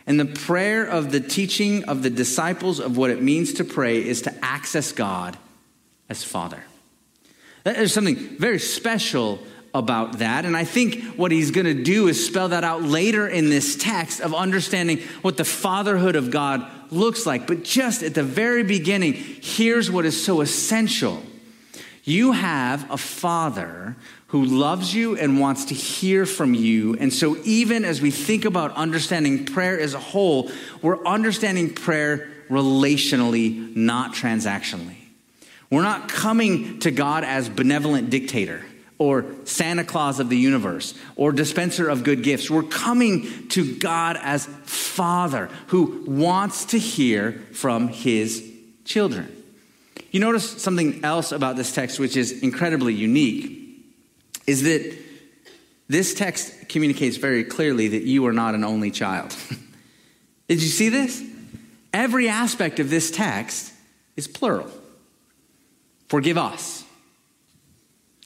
And 0.09 0.19
the 0.19 0.26
prayer 0.26 0.85
of 0.85 1.12
the 1.12 1.21
teaching 1.21 1.85
of 1.85 2.02
the 2.02 2.11
disciples 2.11 2.81
of 2.81 2.97
what 2.97 3.11
it 3.11 3.23
means 3.23 3.55
to 3.55 3.64
pray 3.64 4.05
is 4.05 4.23
to 4.23 4.35
access 4.45 4.93
God 4.93 5.38
as 6.09 6.25
Father. 6.25 6.62
There's 7.75 7.92
something 7.92 8.14
very 8.14 8.61
special 8.61 9.40
about 9.75 10.20
that. 10.20 10.44
And 10.44 10.56
I 10.56 10.62
think 10.62 11.02
what 11.16 11.32
he's 11.32 11.50
going 11.50 11.66
to 11.66 11.82
do 11.82 12.06
is 12.06 12.25
spell 12.25 12.50
that 12.50 12.62
out 12.62 12.82
later 12.82 13.26
in 13.26 13.50
this 13.50 13.75
text 13.75 14.20
of 14.20 14.32
understanding 14.32 15.00
what 15.23 15.37
the 15.37 15.44
fatherhood 15.44 16.14
of 16.14 16.30
God 16.30 16.64
looks 16.92 17.26
like. 17.26 17.49
But 17.49 17.64
just 17.64 18.04
at 18.04 18.14
the 18.14 18.23
very 18.23 18.62
beginning, 18.62 19.14
here's 19.14 19.90
what 19.90 20.04
is 20.04 20.25
so 20.25 20.40
essential 20.42 21.23
you 22.04 22.30
have 22.30 22.88
a 22.88 22.96
father 22.96 23.96
who 24.28 24.44
loves 24.44 24.94
you 24.94 25.16
and 25.16 25.40
wants 25.40 25.64
to 25.64 25.75
hear 25.75 26.25
from 26.25 26.54
you. 26.54 26.94
And 26.94 27.12
so, 27.12 27.37
even 27.42 27.85
as 27.85 28.00
we 28.00 28.12
think 28.12 28.44
about 28.44 28.76
understanding 28.76 29.44
prayer 29.44 29.80
as 29.80 29.92
a 29.92 29.99
whole, 29.99 30.52
we're 30.82 31.04
understanding 31.04 31.75
prayer 31.75 32.28
relationally, 32.49 33.75
not 33.75 34.14
transactionally. 34.14 35.05
We're 35.70 35.82
not 35.82 36.08
coming 36.08 36.78
to 36.80 36.90
God 36.90 37.25
as 37.25 37.49
benevolent 37.49 38.11
dictator 38.11 38.64
or 38.99 39.26
Santa 39.44 39.85
Claus 39.85 40.20
of 40.20 40.28
the 40.28 40.37
universe 40.37 40.94
or 41.16 41.32
dispenser 41.32 41.88
of 41.88 42.04
good 42.04 42.23
gifts. 42.23 42.50
We're 42.50 42.62
coming 42.62 43.49
to 43.49 43.76
God 43.76 44.16
as 44.20 44.46
Father 44.46 45.50
who 45.68 46.04
wants 46.06 46.66
to 46.66 46.78
hear 46.78 47.32
from 47.52 47.88
his 47.88 48.49
children. 48.85 49.32
You 50.11 50.20
notice 50.20 50.62
something 50.62 51.04
else 51.04 51.32
about 51.32 51.56
this 51.56 51.73
text 51.75 51.99
which 51.99 52.16
is 52.16 52.42
incredibly 52.42 52.94
unique 52.94 53.85
is 54.46 54.62
that 54.62 54.96
this 55.88 56.14
text 56.14 56.68
communicates 56.68 57.16
very 57.16 57.44
clearly 57.44 57.88
that 57.88 58.02
you 58.02 58.26
are 58.26 58.32
not 58.32 58.54
an 58.54 58.64
only 58.64 58.90
child. 58.90 59.37
Did 60.49 60.62
you 60.62 60.68
see 60.68 60.88
this? 60.88 61.23
Every 61.92 62.28
aspect 62.28 62.80
of 62.80 62.88
this 62.88 63.11
text 63.11 63.73
is 64.16 64.26
plural. 64.26 64.70
Forgive 66.08 66.38
us. 66.38 66.84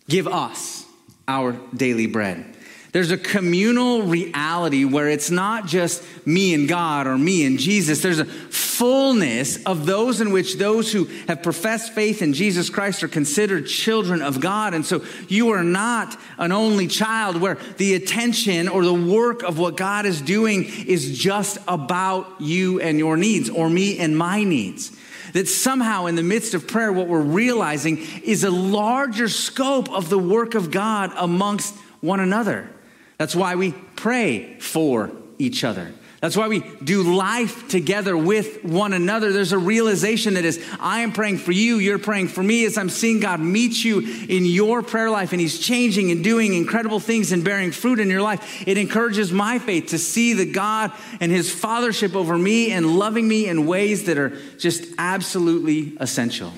Give 0.08 0.26
us 0.26 0.84
our 1.28 1.52
daily 1.74 2.06
bread. 2.06 2.56
There's 2.92 3.12
a 3.12 3.16
communal 3.16 4.02
reality 4.02 4.84
where 4.84 5.08
it's 5.08 5.30
not 5.30 5.66
just 5.66 6.02
me 6.26 6.54
and 6.54 6.68
God 6.68 7.06
or 7.06 7.16
me 7.16 7.46
and 7.46 7.56
Jesus. 7.56 8.02
There's 8.02 8.18
a 8.18 8.24
fullness 8.24 9.62
of 9.64 9.86
those 9.86 10.20
in 10.20 10.32
which 10.32 10.56
those 10.56 10.90
who 10.90 11.04
have 11.28 11.42
professed 11.42 11.92
faith 11.92 12.20
in 12.20 12.32
Jesus 12.32 12.68
Christ 12.68 13.04
are 13.04 13.08
considered 13.08 13.68
children 13.68 14.22
of 14.22 14.40
God. 14.40 14.74
And 14.74 14.84
so 14.84 15.04
you 15.28 15.50
are 15.50 15.62
not 15.62 16.18
an 16.38 16.50
only 16.50 16.88
child 16.88 17.40
where 17.40 17.58
the 17.76 17.94
attention 17.94 18.68
or 18.68 18.84
the 18.84 18.92
work 18.92 19.44
of 19.44 19.58
what 19.58 19.76
God 19.76 20.04
is 20.04 20.20
doing 20.20 20.64
is 20.64 21.16
just 21.16 21.58
about 21.68 22.40
you 22.40 22.80
and 22.80 22.98
your 22.98 23.16
needs 23.16 23.48
or 23.48 23.70
me 23.70 23.98
and 24.00 24.18
my 24.18 24.42
needs. 24.42 24.96
That 25.32 25.48
somehow, 25.48 26.06
in 26.06 26.14
the 26.14 26.22
midst 26.22 26.54
of 26.54 26.66
prayer, 26.66 26.92
what 26.92 27.08
we're 27.08 27.20
realizing 27.20 27.98
is 28.24 28.44
a 28.44 28.50
larger 28.50 29.28
scope 29.28 29.90
of 29.90 30.08
the 30.08 30.18
work 30.18 30.54
of 30.54 30.70
God 30.70 31.12
amongst 31.16 31.74
one 32.00 32.20
another. 32.20 32.70
That's 33.18 33.36
why 33.36 33.54
we 33.54 33.72
pray 33.96 34.58
for 34.60 35.10
each 35.38 35.64
other. 35.64 35.92
That's 36.20 36.36
why 36.36 36.48
we 36.48 36.60
do 36.84 37.02
life 37.02 37.68
together 37.68 38.14
with 38.14 38.62
one 38.62 38.92
another. 38.92 39.32
There's 39.32 39.52
a 39.52 39.58
realization 39.58 40.34
that 40.34 40.44
is, 40.44 40.62
I 40.78 41.00
am 41.00 41.12
praying 41.12 41.38
for 41.38 41.52
you, 41.52 41.78
you're 41.78 41.98
praying 41.98 42.28
for 42.28 42.42
me, 42.42 42.66
as 42.66 42.76
I'm 42.76 42.90
seeing 42.90 43.20
God 43.20 43.40
meet 43.40 43.82
you 43.82 44.00
in 44.28 44.44
your 44.44 44.82
prayer 44.82 45.08
life, 45.08 45.32
and 45.32 45.40
He's 45.40 45.58
changing 45.58 46.10
and 46.10 46.22
doing 46.22 46.52
incredible 46.52 47.00
things 47.00 47.32
and 47.32 47.42
bearing 47.42 47.72
fruit 47.72 48.00
in 48.00 48.10
your 48.10 48.20
life. 48.20 48.62
It 48.68 48.76
encourages 48.76 49.32
my 49.32 49.58
faith 49.58 49.88
to 49.88 49.98
see 49.98 50.34
the 50.34 50.44
God 50.44 50.92
and 51.20 51.32
His 51.32 51.50
fathership 51.50 52.14
over 52.14 52.36
me 52.36 52.70
and 52.70 52.98
loving 52.98 53.26
me 53.26 53.48
in 53.48 53.66
ways 53.66 54.04
that 54.04 54.18
are 54.18 54.36
just 54.58 54.84
absolutely 54.98 55.96
essential. 56.00 56.52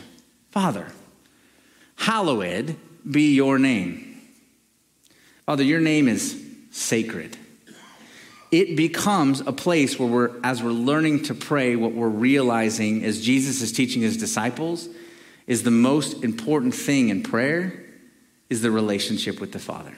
Father, 0.51 0.88
hallowed 1.94 2.75
be 3.09 3.35
your 3.37 3.61
name. 3.61 4.20
Father, 5.46 5.62
your 5.62 5.81
name 5.81 6.09
is 6.09 6.40
sacred 6.72 7.37
it 8.52 8.76
becomes 8.76 9.40
a 9.40 9.52
place 9.52 9.98
where 9.98 10.08
we're, 10.08 10.30
as 10.44 10.62
we're 10.62 10.70
learning 10.70 11.22
to 11.24 11.34
pray, 11.34 11.74
what 11.74 11.92
we're 11.92 12.06
realizing 12.06 13.02
as 13.02 13.24
Jesus 13.24 13.62
is 13.62 13.72
teaching 13.72 14.02
his 14.02 14.18
disciples 14.18 14.88
is 15.46 15.62
the 15.62 15.70
most 15.70 16.22
important 16.22 16.74
thing 16.74 17.08
in 17.08 17.22
prayer 17.22 17.82
is 18.50 18.60
the 18.60 18.70
relationship 18.70 19.40
with 19.40 19.52
the 19.52 19.58
Father. 19.58 19.96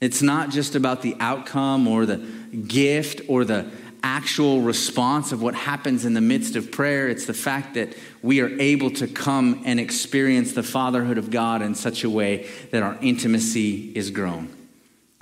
It's 0.00 0.20
not 0.20 0.50
just 0.50 0.74
about 0.74 1.02
the 1.02 1.14
outcome 1.20 1.86
or 1.86 2.04
the 2.04 2.16
gift 2.16 3.20
or 3.28 3.44
the 3.44 3.70
actual 4.02 4.60
response 4.60 5.30
of 5.30 5.40
what 5.40 5.54
happens 5.54 6.04
in 6.04 6.14
the 6.14 6.20
midst 6.20 6.56
of 6.56 6.72
prayer. 6.72 7.08
It's 7.08 7.26
the 7.26 7.34
fact 7.34 7.74
that 7.74 7.94
we 8.20 8.40
are 8.40 8.48
able 8.60 8.90
to 8.90 9.06
come 9.06 9.62
and 9.64 9.78
experience 9.78 10.54
the 10.54 10.64
fatherhood 10.64 11.18
of 11.18 11.30
God 11.30 11.62
in 11.62 11.76
such 11.76 12.02
a 12.02 12.10
way 12.10 12.48
that 12.72 12.82
our 12.82 12.98
intimacy 13.00 13.92
is 13.94 14.10
grown. 14.10 14.61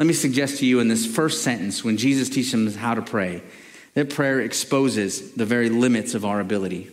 Let 0.01 0.07
me 0.07 0.15
suggest 0.15 0.61
to 0.61 0.67
you 0.67 0.81
in 0.81 0.89
this 0.89 1.05
first 1.05 1.43
sentence, 1.43 1.85
when 1.85 1.99
Jesus 1.99 2.31
teaches 2.31 2.53
them 2.53 2.73
how 2.73 2.95
to 2.95 3.03
pray, 3.03 3.43
that 3.93 4.09
prayer 4.09 4.41
exposes 4.41 5.33
the 5.33 5.45
very 5.45 5.69
limits 5.69 6.15
of 6.15 6.25
our 6.25 6.41
ability. 6.41 6.91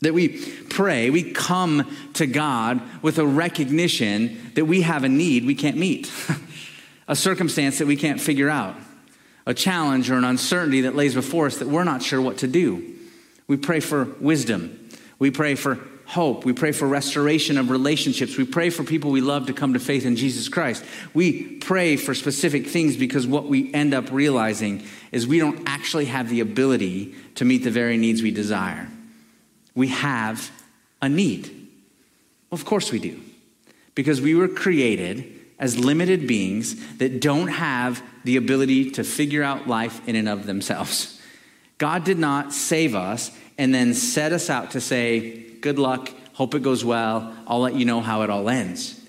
That 0.00 0.14
we 0.14 0.40
pray, 0.70 1.10
we 1.10 1.34
come 1.34 1.94
to 2.14 2.26
God 2.26 2.80
with 3.02 3.18
a 3.18 3.26
recognition 3.26 4.52
that 4.54 4.64
we 4.64 4.80
have 4.80 5.04
a 5.04 5.10
need 5.10 5.44
we 5.44 5.54
can't 5.54 5.76
meet, 5.76 6.10
a 7.08 7.14
circumstance 7.14 7.76
that 7.78 7.86
we 7.86 7.96
can't 7.96 8.22
figure 8.22 8.48
out, 8.48 8.74
a 9.44 9.52
challenge 9.52 10.10
or 10.10 10.14
an 10.14 10.24
uncertainty 10.24 10.80
that 10.80 10.96
lays 10.96 11.14
before 11.14 11.44
us 11.44 11.58
that 11.58 11.68
we're 11.68 11.84
not 11.84 12.02
sure 12.02 12.22
what 12.22 12.38
to 12.38 12.48
do. 12.48 12.94
We 13.48 13.58
pray 13.58 13.80
for 13.80 14.04
wisdom. 14.18 14.88
We 15.18 15.30
pray 15.30 15.54
for 15.54 15.78
hope. 16.06 16.44
We 16.44 16.52
pray 16.52 16.72
for 16.72 16.86
restoration 16.86 17.58
of 17.58 17.70
relationships. 17.70 18.36
We 18.36 18.44
pray 18.44 18.70
for 18.70 18.84
people 18.84 19.10
we 19.10 19.20
love 19.20 19.46
to 19.46 19.52
come 19.52 19.72
to 19.72 19.80
faith 19.80 20.06
in 20.06 20.16
Jesus 20.16 20.48
Christ. 20.48 20.84
We 21.14 21.56
pray 21.58 21.96
for 21.96 22.14
specific 22.14 22.68
things 22.68 22.96
because 22.96 23.26
what 23.26 23.46
we 23.46 23.72
end 23.74 23.92
up 23.92 24.10
realizing 24.10 24.84
is 25.10 25.26
we 25.26 25.38
don't 25.38 25.68
actually 25.68 26.06
have 26.06 26.28
the 26.28 26.40
ability 26.40 27.14
to 27.34 27.44
meet 27.44 27.64
the 27.64 27.70
very 27.70 27.96
needs 27.96 28.22
we 28.22 28.30
desire. 28.30 28.88
We 29.74 29.88
have 29.88 30.50
a 31.02 31.08
need. 31.08 31.68
Of 32.52 32.64
course 32.64 32.92
we 32.92 33.00
do. 33.00 33.20
Because 33.94 34.20
we 34.20 34.34
were 34.34 34.48
created 34.48 35.32
as 35.58 35.78
limited 35.78 36.26
beings 36.26 36.76
that 36.98 37.20
don't 37.20 37.48
have 37.48 38.02
the 38.24 38.36
ability 38.36 38.92
to 38.92 39.04
figure 39.04 39.42
out 39.42 39.66
life 39.66 40.06
in 40.08 40.14
and 40.14 40.28
of 40.28 40.46
themselves. 40.46 41.20
God 41.78 42.04
did 42.04 42.18
not 42.18 42.52
save 42.52 42.94
us 42.94 43.30
and 43.58 43.74
then 43.74 43.94
set 43.94 44.32
us 44.32 44.50
out 44.50 44.72
to 44.72 44.80
say, 44.80 45.45
Good 45.60 45.78
luck. 45.78 46.10
Hope 46.34 46.54
it 46.54 46.62
goes 46.62 46.84
well. 46.84 47.34
I'll 47.46 47.60
let 47.60 47.74
you 47.74 47.84
know 47.84 48.00
how 48.00 48.22
it 48.22 48.30
all 48.30 48.48
ends. 48.48 49.00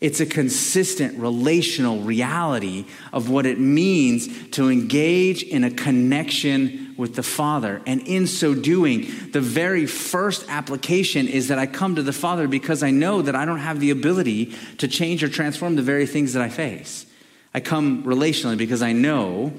It's 0.00 0.20
a 0.20 0.26
consistent 0.26 1.18
relational 1.18 2.00
reality 2.00 2.84
of 3.12 3.30
what 3.30 3.46
it 3.46 3.58
means 3.58 4.50
to 4.50 4.68
engage 4.68 5.42
in 5.42 5.64
a 5.64 5.70
connection 5.70 6.94
with 6.98 7.14
the 7.14 7.22
Father. 7.22 7.80
And 7.86 8.02
in 8.02 8.26
so 8.26 8.54
doing, 8.54 9.06
the 9.30 9.40
very 9.40 9.86
first 9.86 10.44
application 10.48 11.26
is 11.26 11.48
that 11.48 11.58
I 11.58 11.66
come 11.66 11.94
to 11.94 12.02
the 12.02 12.12
Father 12.12 12.46
because 12.48 12.82
I 12.82 12.90
know 12.90 13.22
that 13.22 13.34
I 13.34 13.44
don't 13.44 13.60
have 13.60 13.80
the 13.80 13.90
ability 13.90 14.54
to 14.78 14.88
change 14.88 15.24
or 15.24 15.28
transform 15.28 15.76
the 15.76 15.82
very 15.82 16.06
things 16.06 16.34
that 16.34 16.42
I 16.42 16.48
face. 16.48 17.06
I 17.54 17.60
come 17.60 18.02
relationally 18.02 18.58
because 18.58 18.82
I 18.82 18.92
know 18.92 19.52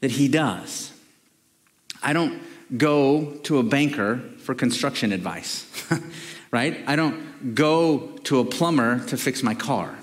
that 0.00 0.12
He 0.12 0.28
does. 0.28 0.92
I 2.02 2.12
don't 2.12 2.40
go 2.76 3.32
to 3.44 3.58
a 3.58 3.62
banker 3.62 4.18
for 4.38 4.54
construction 4.54 5.12
advice, 5.12 5.66
right? 6.50 6.82
I 6.86 6.96
don't 6.96 7.54
go 7.54 8.18
to 8.24 8.40
a 8.40 8.44
plumber 8.44 9.04
to 9.06 9.16
fix 9.16 9.42
my 9.42 9.54
car. 9.54 9.96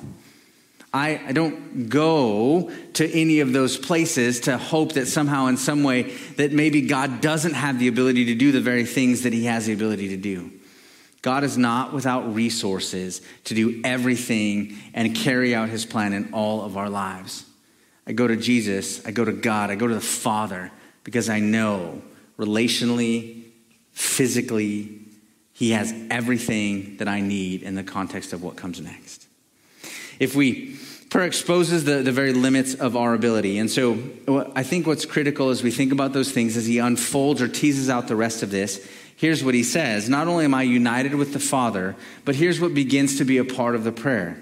I, 0.92 1.22
I 1.28 1.32
don't 1.34 1.90
go 1.90 2.72
to 2.94 3.08
any 3.08 3.42
of 3.42 3.54
those 3.54 3.78
places 3.78 4.42
to 4.42 4.58
hope 4.58 4.94
that 4.94 5.06
somehow, 5.08 5.46
in 5.46 5.58
some 5.58 5.84
way, 5.84 6.14
that 6.38 6.52
maybe 6.52 6.82
God 6.82 7.22
doesn't 7.22 7.54
have 7.54 7.78
the 7.78 7.88
ability 7.88 8.26
to 8.26 8.36
do 8.36 8.52
the 8.52 8.62
very 8.62 8.86
things 8.86 9.22
that 9.22 9.34
He 9.34 9.46
has 9.46 9.68
the 9.68 9.74
ability 9.74 10.10
to 10.10 10.18
do. 10.18 10.52
God 11.22 11.44
is 11.44 11.58
not 11.58 11.94
without 11.94 12.34
resources 12.34 13.22
to 13.44 13.54
do 13.54 13.82
everything 13.84 14.78
and 14.94 15.16
carry 15.16 15.54
out 15.54 15.70
His 15.70 15.86
plan 15.86 16.14
in 16.14 16.34
all 16.34 16.64
of 16.64 16.76
our 16.76 16.90
lives. 16.90 17.46
I 18.08 18.14
go 18.14 18.28
to 18.28 18.36
Jesus, 18.36 19.06
I 19.06 19.12
go 19.12 19.24
to 19.24 19.34
God, 19.34 19.70
I 19.70 19.76
go 19.76 19.88
to 19.88 19.94
the 19.94 20.02
Father 20.02 20.72
because 21.04 21.30
I 21.30 21.40
know 21.40 22.02
relationally, 22.40 23.44
physically, 23.92 25.02
He 25.54 25.72
has 25.72 25.94
everything 26.10 26.98
that 26.98 27.08
I 27.08 27.20
need 27.20 27.62
in 27.62 27.76
the 27.76 27.84
context 27.84 28.34
of 28.34 28.42
what 28.42 28.56
comes 28.56 28.82
next. 28.82 29.28
If 30.20 30.36
we 30.36 30.80
prayer 31.10 31.26
exposes 31.26 31.86
the, 31.86 32.04
the 32.04 32.12
very 32.12 32.34
limits 32.34 32.76
of 32.76 32.96
our 32.96 33.14
ability. 33.14 33.58
And 33.58 33.70
so 33.70 33.98
I 34.56 34.64
think 34.64 34.86
what's 34.86 35.06
critical 35.06 35.50
as 35.50 35.64
we 35.64 35.72
think 35.72 35.92
about 35.92 36.14
those 36.14 36.32
things 36.32 36.56
as 36.56 36.66
he 36.66 36.78
unfolds 36.78 37.42
or 37.42 37.48
teases 37.48 37.90
out 37.90 38.08
the 38.08 38.16
rest 38.16 38.44
of 38.44 38.52
this, 38.52 38.88
here's 39.16 39.44
what 39.44 39.56
he 39.56 39.64
says 39.64 40.08
Not 40.08 40.28
only 40.28 40.46
am 40.46 40.54
I 40.54 40.64
united 40.64 41.16
with 41.16 41.34
the 41.34 41.40
Father, 41.40 41.96
but 42.26 42.36
here's 42.36 42.62
what 42.62 42.74
begins 42.74 43.18
to 43.18 43.26
be 43.26 43.38
a 43.38 43.46
part 43.46 43.76
of 43.76 43.84
the 43.84 43.92
prayer 43.92 44.42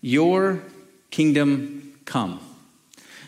Your 0.00 0.62
kingdom 1.10 1.98
come. 2.04 2.40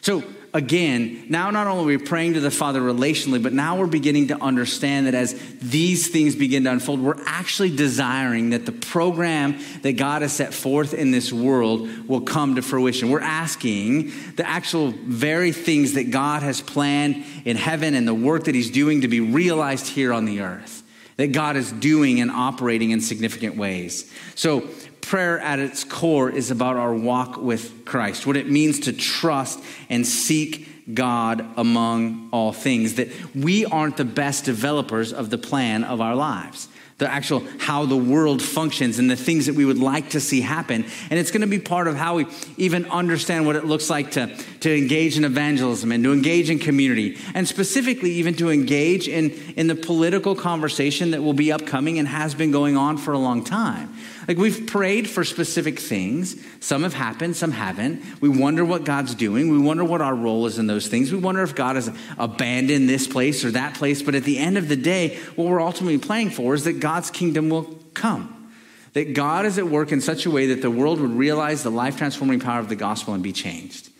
So 0.00 0.24
again, 0.54 1.26
now 1.28 1.50
not 1.50 1.66
only 1.66 1.82
are 1.82 1.98
we 1.98 2.04
praying 2.04 2.34
to 2.34 2.40
the 2.40 2.50
Father 2.50 2.80
relationally, 2.80 3.42
but 3.42 3.52
now 3.52 3.76
we're 3.76 3.88
beginning 3.88 4.28
to 4.28 4.40
understand 4.40 5.08
that 5.08 5.14
as 5.14 5.34
these 5.60 6.08
things 6.08 6.36
begin 6.36 6.62
to 6.64 6.70
unfold, 6.70 7.00
we're 7.00 7.20
actually 7.26 7.74
desiring 7.74 8.50
that 8.50 8.64
the 8.64 8.72
program 8.72 9.58
that 9.82 9.94
God 9.94 10.22
has 10.22 10.32
set 10.32 10.54
forth 10.54 10.94
in 10.94 11.10
this 11.10 11.32
world 11.32 12.08
will 12.08 12.20
come 12.20 12.54
to 12.54 12.62
fruition. 12.62 13.10
We're 13.10 13.20
asking 13.20 14.12
the 14.36 14.48
actual 14.48 14.92
very 14.92 15.50
things 15.50 15.94
that 15.94 16.12
God 16.12 16.44
has 16.44 16.60
planned 16.60 17.24
in 17.44 17.56
heaven 17.56 17.94
and 17.94 18.06
the 18.06 18.14
work 18.14 18.44
that 18.44 18.54
He's 18.54 18.70
doing 18.70 19.00
to 19.00 19.08
be 19.08 19.20
realized 19.20 19.88
here 19.88 20.12
on 20.12 20.24
the 20.24 20.40
earth. 20.40 20.82
That 21.16 21.32
God 21.32 21.56
is 21.56 21.70
doing 21.70 22.20
and 22.20 22.30
operating 22.30 22.90
in 22.90 23.00
significant 23.00 23.56
ways. 23.56 24.12
So, 24.34 24.68
prayer 25.04 25.38
at 25.38 25.58
its 25.58 25.84
core 25.84 26.30
is 26.30 26.50
about 26.50 26.76
our 26.76 26.94
walk 26.94 27.36
with 27.36 27.84
Christ, 27.84 28.26
what 28.26 28.36
it 28.36 28.48
means 28.48 28.80
to 28.80 28.92
trust 28.92 29.60
and 29.90 30.06
seek 30.06 30.94
God 30.94 31.46
among 31.56 32.30
all 32.32 32.52
things, 32.52 32.94
that 32.94 33.08
we 33.34 33.66
aren't 33.66 33.96
the 33.96 34.04
best 34.04 34.44
developers 34.44 35.12
of 35.12 35.30
the 35.30 35.38
plan 35.38 35.84
of 35.84 36.00
our 36.00 36.14
lives. 36.14 36.68
The 36.98 37.10
actual 37.10 37.42
how 37.58 37.86
the 37.86 37.96
world 37.96 38.40
functions 38.40 39.00
and 39.00 39.10
the 39.10 39.16
things 39.16 39.46
that 39.46 39.56
we 39.56 39.64
would 39.64 39.78
like 39.78 40.10
to 40.10 40.20
see 40.20 40.40
happen. 40.40 40.84
And 41.10 41.18
it's 41.18 41.32
going 41.32 41.40
to 41.40 41.48
be 41.48 41.58
part 41.58 41.88
of 41.88 41.96
how 41.96 42.16
we 42.16 42.26
even 42.56 42.86
understand 42.86 43.46
what 43.46 43.56
it 43.56 43.64
looks 43.64 43.90
like 43.90 44.12
to, 44.12 44.34
to 44.60 44.74
engage 44.74 45.16
in 45.18 45.24
evangelism 45.24 45.90
and 45.90 46.04
to 46.04 46.12
engage 46.12 46.50
in 46.50 46.60
community. 46.60 47.18
And 47.34 47.48
specifically, 47.48 48.12
even 48.12 48.34
to 48.34 48.48
engage 48.50 49.08
in, 49.08 49.32
in 49.56 49.66
the 49.66 49.74
political 49.74 50.36
conversation 50.36 51.10
that 51.10 51.22
will 51.22 51.32
be 51.32 51.50
upcoming 51.50 51.98
and 51.98 52.06
has 52.06 52.32
been 52.32 52.52
going 52.52 52.76
on 52.76 52.96
for 52.96 53.12
a 53.12 53.18
long 53.18 53.42
time. 53.42 53.92
Like 54.26 54.38
we've 54.38 54.66
prayed 54.66 55.08
for 55.08 55.24
specific 55.24 55.78
things. 55.78 56.36
Some 56.60 56.82
have 56.82 56.94
happened, 56.94 57.36
some 57.36 57.52
haven't. 57.52 58.20
We 58.20 58.28
wonder 58.28 58.64
what 58.64 58.84
God's 58.84 59.14
doing. 59.14 59.50
We 59.50 59.58
wonder 59.58 59.84
what 59.84 60.00
our 60.00 60.14
role 60.14 60.46
is 60.46 60.58
in 60.58 60.66
those 60.66 60.88
things. 60.88 61.12
We 61.12 61.18
wonder 61.18 61.42
if 61.42 61.54
God 61.54 61.76
has 61.76 61.90
abandoned 62.18 62.88
this 62.88 63.06
place 63.06 63.44
or 63.44 63.50
that 63.52 63.74
place. 63.74 64.02
But 64.02 64.14
at 64.14 64.24
the 64.24 64.38
end 64.38 64.56
of 64.56 64.68
the 64.68 64.76
day, 64.76 65.18
what 65.36 65.48
we're 65.48 65.60
ultimately 65.60 65.98
praying 65.98 66.30
for 66.30 66.54
is 66.54 66.64
that 66.64 66.80
God's 66.80 67.10
kingdom 67.10 67.50
will 67.50 67.78
come. 67.92 68.50
That 68.94 69.12
God 69.12 69.44
is 69.44 69.58
at 69.58 69.66
work 69.66 69.92
in 69.92 70.00
such 70.00 70.24
a 70.24 70.30
way 70.30 70.46
that 70.46 70.62
the 70.62 70.70
world 70.70 71.00
would 71.00 71.10
realize 71.10 71.62
the 71.62 71.70
life 71.70 71.98
transforming 71.98 72.40
power 72.40 72.60
of 72.60 72.68
the 72.68 72.76
gospel 72.76 73.12
and 73.12 73.22
be 73.22 73.32
changed. 73.32 73.90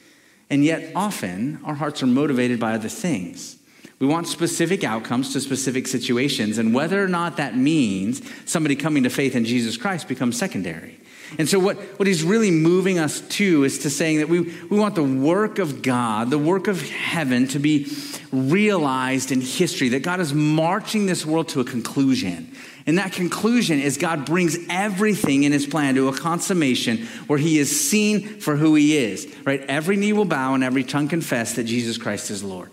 And 0.49 0.65
yet, 0.65 0.93
often, 0.95 1.61
our 1.65 1.75
hearts 1.75 2.03
are 2.03 2.07
motivated 2.07 2.61
by 2.61 2.75
other 2.75 2.89
things. 2.89 3.59
We 3.99 4.07
want 4.07 4.27
specific 4.27 4.85
outcomes 4.85 5.33
to 5.33 5.41
specific 5.41 5.87
situations, 5.87 6.59
and 6.59 6.75
whether 6.75 7.03
or 7.03 7.09
not 7.09 7.37
that 7.37 7.57
means 7.57 8.23
somebody 8.45 8.77
coming 8.77 9.05
to 9.05 9.11
faith 9.11 9.37
in 9.37 9.45
Jesus 9.45 9.77
Christ 9.77 10.09
becomes 10.09 10.39
secondary. 10.39 10.99
And 11.39 11.49
so, 11.49 11.59
what, 11.59 11.77
what 11.99 12.07
he's 12.07 12.23
really 12.23 12.51
moving 12.51 12.99
us 12.99 13.21
to 13.21 13.65
is 13.65 13.81
to 13.81 13.91
saying 13.91 14.19
that 14.19 14.29
we, 14.29 14.41
we 14.41 14.79
want 14.79 14.95
the 14.95 15.03
work 15.03 15.59
of 15.59 15.83
God, 15.83 16.31
the 16.31 16.39
work 16.39 16.69
of 16.69 16.89
heaven, 16.89 17.49
to 17.49 17.59
be 17.59 17.91
realized 18.31 19.33
in 19.33 19.41
history, 19.41 19.89
that 19.91 20.03
God 20.03 20.21
is 20.21 20.33
marching 20.33 21.07
this 21.07 21.25
world 21.25 21.49
to 21.51 21.61
a 21.61 21.65
conclusion. 21.65 22.53
And 22.87 22.99
that 22.99 23.13
conclusion 23.13 23.81
is 23.81 23.97
God 23.97 24.27
brings 24.27 24.59
everything 24.69 25.45
in 25.45 25.53
his 25.53 25.67
plan 25.67 25.95
to 25.95 26.09
a 26.09 26.17
consummation 26.17 27.07
where 27.27 27.39
he 27.39 27.59
is 27.59 27.89
seen 27.89 28.41
for 28.41 28.57
who 28.57 28.75
he 28.75 28.97
is, 28.97 29.35
right? 29.45 29.63
Every 29.63 29.97
knee 29.97 30.13
will 30.13 30.27
bow 30.27 30.55
and 30.55 30.63
every 30.63 30.85
tongue 30.85 31.09
confess 31.09 31.55
that 31.55 31.65
Jesus 31.65 31.97
Christ 31.97 32.31
is 32.31 32.45
Lord. 32.45 32.71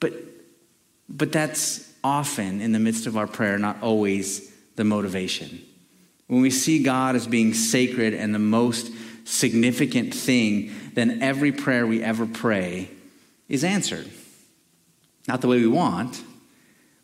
But 0.00 0.12
but 1.08 1.32
that's 1.32 1.92
often 2.02 2.60
in 2.60 2.72
the 2.72 2.78
midst 2.78 3.06
of 3.06 3.16
our 3.16 3.26
prayer, 3.26 3.58
not 3.58 3.82
always 3.82 4.52
the 4.76 4.84
motivation. 4.84 5.60
When 6.26 6.42
we 6.42 6.50
see 6.50 6.82
God 6.82 7.16
as 7.16 7.26
being 7.26 7.54
sacred 7.54 8.14
and 8.14 8.34
the 8.34 8.38
most 8.38 8.90
significant 9.24 10.14
thing, 10.14 10.72
then 10.94 11.22
every 11.22 11.52
prayer 11.52 11.86
we 11.86 12.02
ever 12.02 12.26
pray 12.26 12.90
is 13.48 13.64
answered. 13.64 14.08
Not 15.26 15.40
the 15.40 15.48
way 15.48 15.58
we 15.58 15.66
want, 15.66 16.22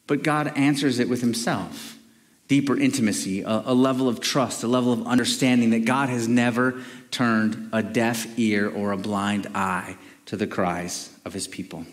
but 0.07 0.23
God 0.23 0.53
answers 0.57 0.99
it 0.99 1.09
with 1.09 1.21
Himself. 1.21 1.97
Deeper 2.49 2.77
intimacy, 2.77 3.43
a, 3.43 3.63
a, 3.67 3.75
level 3.75 4.09
of 4.09 4.21
trust, 4.21 4.65
a 4.65 4.69
level 4.69 4.93
of 4.93 5.07
understanding 5.07 5.71
that 5.71 5.85
God 5.85 6.09
has 6.09 6.27
never 6.27 6.83
turned 7.13 7.71
a 7.73 7.83
deaf 7.83 8.39
ear 8.39 8.69
or 8.69 8.91
a 8.91 8.97
blind 8.97 9.47
eye 9.55 9.97
to 10.27 10.37
the 10.37 10.49
cries 10.49 11.17
of 11.25 11.33
His 11.33 11.47
people. 11.47 11.87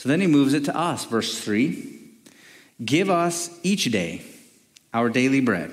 So 0.00 0.08
then 0.08 0.22
he 0.22 0.26
moves 0.26 0.54
it 0.54 0.64
to 0.64 0.74
us, 0.74 1.04
verse 1.04 1.38
3 1.38 1.98
Give 2.82 3.10
us 3.10 3.50
each 3.62 3.84
day 3.92 4.22
our 4.94 5.10
daily 5.10 5.42
bread. 5.42 5.72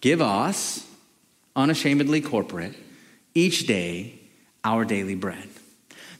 Give 0.00 0.20
us, 0.20 0.86
unashamedly 1.56 2.20
corporate, 2.20 2.76
each 3.34 3.66
day 3.66 4.20
our 4.62 4.84
daily 4.84 5.16
bread. 5.16 5.48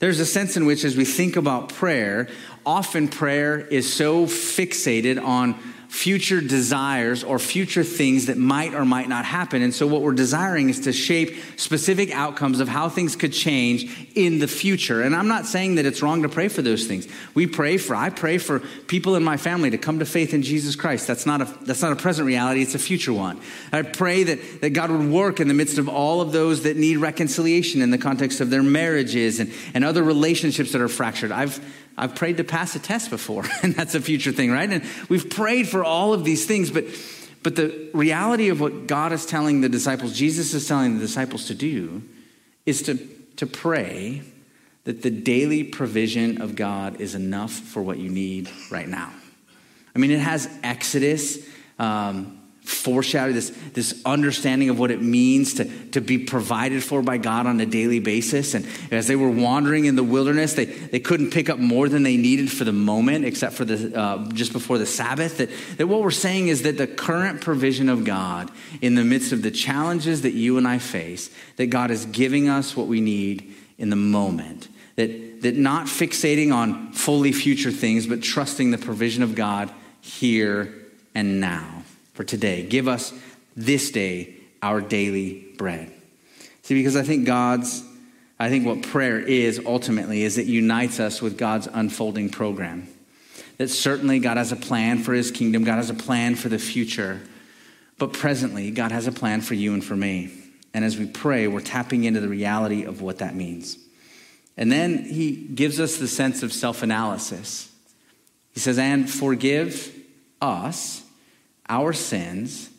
There's 0.01 0.18
a 0.18 0.27
sense 0.27 0.57
in 0.57 0.66
which, 0.66 0.83
as 0.83 0.97
we 0.97 1.05
think 1.05 1.37
about 1.37 1.68
prayer, 1.68 2.29
often 2.66 3.07
prayer 3.07 3.61
is 3.61 3.92
so 3.92 4.27
fixated 4.27 5.25
on 5.25 5.55
future 5.92 6.40
desires 6.40 7.22
or 7.22 7.38
future 7.38 7.85
things 7.85 8.24
that 8.26 8.38
might 8.38 8.72
or 8.72 8.83
might 8.83 9.11
not 9.11 9.26
happen. 9.26 9.61
And 9.61 9.74
so, 9.74 9.87
what 9.87 10.00
we're 10.00 10.14
desiring 10.14 10.70
is 10.70 10.81
to 10.81 10.92
shape 10.92 11.37
specific 11.59 12.11
outcomes 12.11 12.61
of 12.61 12.68
how 12.68 12.88
things 12.88 13.14
could 13.14 13.35
change 13.35 14.09
in 14.14 14.38
the 14.38 14.48
future. 14.48 15.02
And 15.02 15.14
I'm 15.14 15.28
not 15.28 15.44
saying 15.44 15.74
that 15.74 15.85
it's 15.85 16.00
wrong 16.00 16.22
to 16.22 16.31
pray 16.31 16.48
for 16.48 16.62
those 16.62 16.87
things. 16.87 17.07
We 17.35 17.46
pray 17.46 17.76
for, 17.76 17.94
I 17.94 18.09
pray 18.09 18.38
for 18.38 18.61
people 18.87 19.16
in 19.16 19.22
my 19.22 19.37
family 19.37 19.68
to 19.68 19.76
come 19.76 19.98
to 19.98 20.07
faith 20.07 20.33
in 20.33 20.42
Jesus 20.42 20.76
Christ. 20.76 21.07
That's 21.07 21.26
not 21.26 21.42
a, 21.42 21.44
that's 21.61 21.83
not 21.83 21.92
a 21.92 21.96
present 21.96 22.26
reality, 22.26 22.62
it's 22.62 22.74
a 22.74 22.78
future 22.78 23.12
one. 23.12 23.38
I 23.70 23.83
pray 23.83 24.24
that, 24.24 24.62
that 24.62 24.70
God 24.70 24.90
would 24.90 25.11
work 25.11 25.40
in 25.40 25.48
the 25.48 25.55
midst 25.55 25.76
of 25.76 25.90
all 25.90 26.22
of 26.22 26.33
those 26.33 26.62
that 26.62 26.78
need 26.78 26.96
reconciliation 26.96 27.83
in 27.83 27.90
the 27.90 27.98
context 27.98 28.40
of 28.40 28.48
their 28.48 28.62
marriages 28.62 29.40
and, 29.40 29.52
and 29.74 29.85
other 29.85 30.02
relationships 30.02 30.72
that 30.72 30.81
are 30.81 30.88
fractured. 30.88 31.33
I've 31.33 31.61
I've 31.96 32.14
prayed 32.14 32.38
to 32.38 32.44
pass 32.44 32.74
a 32.74 32.78
test 32.78 33.11
before, 33.11 33.44
and 33.62 33.74
that's 33.74 33.94
a 33.94 34.00
future 34.00 34.33
thing, 34.33 34.50
right? 34.50 34.70
And 34.70 34.85
we've 35.09 35.28
prayed 35.28 35.68
for 35.68 35.85
all 35.85 36.12
of 36.14 36.24
these 36.24 36.46
things, 36.46 36.70
but 36.70 36.85
but 37.42 37.57
the 37.57 37.90
reality 37.92 38.48
of 38.50 38.61
what 38.61 38.87
God 38.87 39.12
is 39.12 39.26
telling 39.26 39.61
the 39.61 39.68
disciples, 39.68 40.16
Jesus 40.16 40.55
is 40.55 40.66
telling 40.68 40.94
the 40.94 41.00
disciples 41.00 41.46
to 41.46 41.55
do, 41.55 42.02
is 42.66 42.83
to, 42.83 42.94
to 43.37 43.46
pray 43.46 44.22
that 44.85 45.02
the 45.02 45.11
daily 45.11 45.64
provision 45.64 46.40
of 46.40 46.55
God 46.55 47.00
is 47.00 47.14
enough 47.14 47.52
for 47.52 47.83
what 47.83 47.98
you 47.98 48.11
need 48.11 48.48
right 48.70 48.88
now. 48.88 49.12
I 49.94 49.98
mean, 49.98 50.11
it 50.11 50.20
has 50.20 50.48
Exodus. 50.62 51.38
Um, 51.78 52.41
foreshadow 52.64 53.33
this, 53.33 53.51
this 53.72 54.01
understanding 54.05 54.70
of 54.70 54.79
what 54.79 54.92
it 54.92 55.03
means 55.03 55.55
to, 55.55 55.64
to 55.90 56.01
be 56.01 56.18
provided 56.18 56.83
for 56.83 57.03
by 57.03 57.18
God 57.18 57.46
on 57.46 57.61
a 57.61 57.66
daily 57.66 57.98
basis. 57.98 58.55
And 58.55 58.66
as 58.92 59.09
they 59.09 59.16
were 59.16 59.31
wandering 59.31 59.87
in 59.87 59.96
the 59.96 60.05
wilderness, 60.05 60.55
they, 60.55 60.66
they 60.66 61.01
couldn't 61.01 61.33
pick 61.33 61.51
up 61.51 61.59
more 61.59 61.88
than 61.88 62.05
they 62.05 62.16
needed 62.16 62.53
for 62.53 62.62
the 62.64 62.72
moment, 62.72 63.25
except 63.25 63.55
for 63.55 63.64
the, 63.64 63.98
uh, 63.98 64.29
just 64.31 64.53
before 64.53 64.79
the 64.79 64.87
Sabbath. 64.87 65.38
That, 65.38 65.51
that 65.79 65.88
what 65.88 66.03
we're 66.03 66.12
saying 66.12 66.48
is 66.48 66.62
that 66.62 66.79
the 66.79 66.87
current 66.87 67.40
provision 67.40 67.88
of 67.88 68.05
God 68.05 68.51
in 68.81 68.94
the 68.94 69.05
midst 69.05 69.33
of 69.33 69.42
the 69.42 69.51
challenges 69.51 70.22
that 70.22 70.33
you 70.33 70.57
and 70.57 70.66
I 70.66 70.79
face, 70.79 71.31
that 71.57 71.66
God 71.66 71.90
is 71.90 72.07
giving 72.07 72.48
us 72.48 72.77
what 72.77 72.87
we 72.87 73.01
need 73.01 73.55
in 73.77 73.90
the 73.90 73.96
moment. 73.96 74.68
That, 74.94 75.42
that 75.42 75.57
not 75.57 75.87
fixating 75.87 76.55
on 76.55 76.92
fully 76.92 77.33
future 77.33 77.72
things, 77.72 78.07
but 78.07 78.22
trusting 78.22 78.70
the 78.70 78.79
provision 78.79 79.25
of 79.25 79.35
God 79.35 79.70
here 80.01 80.72
and 81.14 81.40
now 81.40 81.82
for 82.12 82.25
today. 82.25 82.66
Give 82.66 82.88
us 82.88 83.12
this 83.57 83.90
day 83.90 84.37
our 84.62 84.81
daily 84.81 85.46
bread. 85.57 85.92
See, 86.62 86.75
because 86.75 86.96
I 86.96 87.03
think 87.03 87.27
God's, 87.27 87.83
I 88.38 88.48
think 88.48 88.66
what 88.66 88.83
prayer 88.83 89.18
is 89.18 89.61
ultimately 89.64 90.22
is 90.22 90.38
it 90.38 90.46
unites 90.46 91.01
us 91.01 91.20
with 91.20 91.37
God's 91.37 91.68
unfolding 91.72 92.31
program. 92.31 92.88
That 93.59 93.68
certainly 93.68 94.18
God 94.18 94.37
has 94.37 94.53
a 94.53 94.57
plan 94.57 94.98
for 95.03 95.12
his 95.12 95.31
kingdom, 95.31 95.64
God 95.64 95.77
has 95.77 95.90
a 95.90 95.94
plan 95.94 96.37
for 96.37 96.48
the 96.48 96.59
future, 96.59 97.20
but 97.98 98.12
presently, 98.12 98.70
God 98.70 98.90
has 98.90 99.07
a 99.07 99.12
plan 99.12 99.42
for 99.42 99.55
you 99.55 99.75
and 99.75 99.85
for 99.85 99.94
me. 99.94 100.33
And 100.75 100.85
as 100.85 100.96
we 100.96 101.07
pray, 101.07 101.46
we're 101.46 101.61
tapping 101.61 102.05
into 102.05 102.20
the 102.20 102.29
reality 102.29 102.85
of 102.85 103.03
what 103.03 103.18
that 103.18 103.37
means. 103.37 103.79
And 104.57 104.72
then 104.72 105.05
he 105.05 105.33
gives 105.33 105.79
us 105.79 105.98
the 105.98 106.09
sense 106.09 106.42
of 106.42 106.53
self 106.53 106.83
analysis. 106.83 107.70
He 108.53 108.61
says, 108.61 108.79
and 108.79 109.09
forgive 109.09 109.94
us 110.40 111.02
our 111.68 111.92
sins 111.92 112.70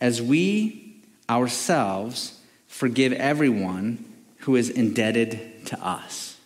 as 0.00 0.20
we 0.20 1.02
ourselves 1.28 2.40
forgive 2.66 3.12
everyone 3.12 4.04
who 4.38 4.56
is 4.56 4.70
indebted 4.70 5.66
to 5.66 5.82
us. 5.84 6.36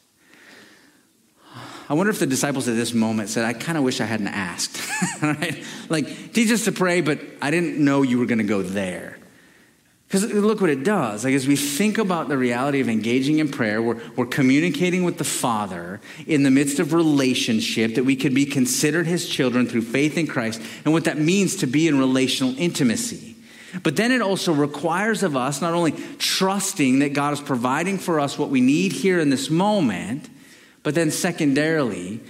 I 1.89 1.95
wonder 1.95 2.11
if 2.11 2.19
the 2.19 2.27
disciples 2.27 2.69
at 2.69 2.77
this 2.77 2.93
moment 2.93 3.31
said, 3.31 3.45
I 3.45 3.55
kind 3.55 3.79
of 3.79 3.85
wish 3.85 4.01
I 4.01 4.05
hadn't 4.05 4.29
asked. 4.29 4.79
right? 5.23 5.65
Like, 5.89 6.35
teach 6.35 6.51
us 6.51 6.65
to 6.67 6.73
pray, 6.73 7.01
but 7.01 7.19
I 7.41 7.51
didn't 7.51 7.83
know 7.83 8.03
you 8.03 8.19
were 8.19 8.27
going 8.27 8.39
to 8.39 8.45
go 8.45 8.61
there. 8.61 9.18
Because 10.09 10.33
look 10.33 10.63
what 10.63 10.71
it 10.71 10.85
does. 10.85 11.23
Like, 11.23 11.35
as 11.35 11.47
we 11.47 11.55
think 11.55 11.99
about 11.99 12.29
the 12.29 12.39
reality 12.39 12.81
of 12.81 12.89
engaging 12.89 13.41
in 13.41 13.51
prayer, 13.51 13.83
we're, 13.83 14.01
we're 14.17 14.25
communicating 14.25 15.05
with 15.05 15.19
the 15.19 15.25
Father 15.25 16.01
in 16.27 16.45
the 16.45 16.51
midst 16.51 16.79
of 16.79 16.95
relationship, 16.95 17.95
that 17.95 18.05
we 18.05 18.17
could 18.17 18.35
be 18.35 18.47
considered 18.47 19.07
His 19.07 19.29
children 19.29 19.67
through 19.67 19.83
faith 19.83 20.17
in 20.17 20.27
Christ, 20.27 20.63
and 20.87 20.95
what 20.95 21.05
that 21.05 21.19
means 21.19 21.57
to 21.57 21.67
be 21.67 21.87
in 21.87 21.99
relational 21.99 22.59
intimacy. 22.59 23.37
But 23.83 23.97
then 23.97 24.11
it 24.11 24.23
also 24.23 24.55
requires 24.55 25.23
of 25.23 25.37
us 25.37 25.61
not 25.61 25.75
only 25.75 25.93
trusting 26.17 27.01
that 27.01 27.13
God 27.13 27.35
is 27.35 27.41
providing 27.43 27.99
for 27.99 28.19
us 28.19 28.39
what 28.39 28.49
we 28.49 28.63
need 28.63 28.93
here 28.93 29.21
in 29.21 29.29
this 29.29 29.51
moment, 29.51 30.27
but 30.83 30.95
then 30.95 31.11
secondarily, 31.11 32.21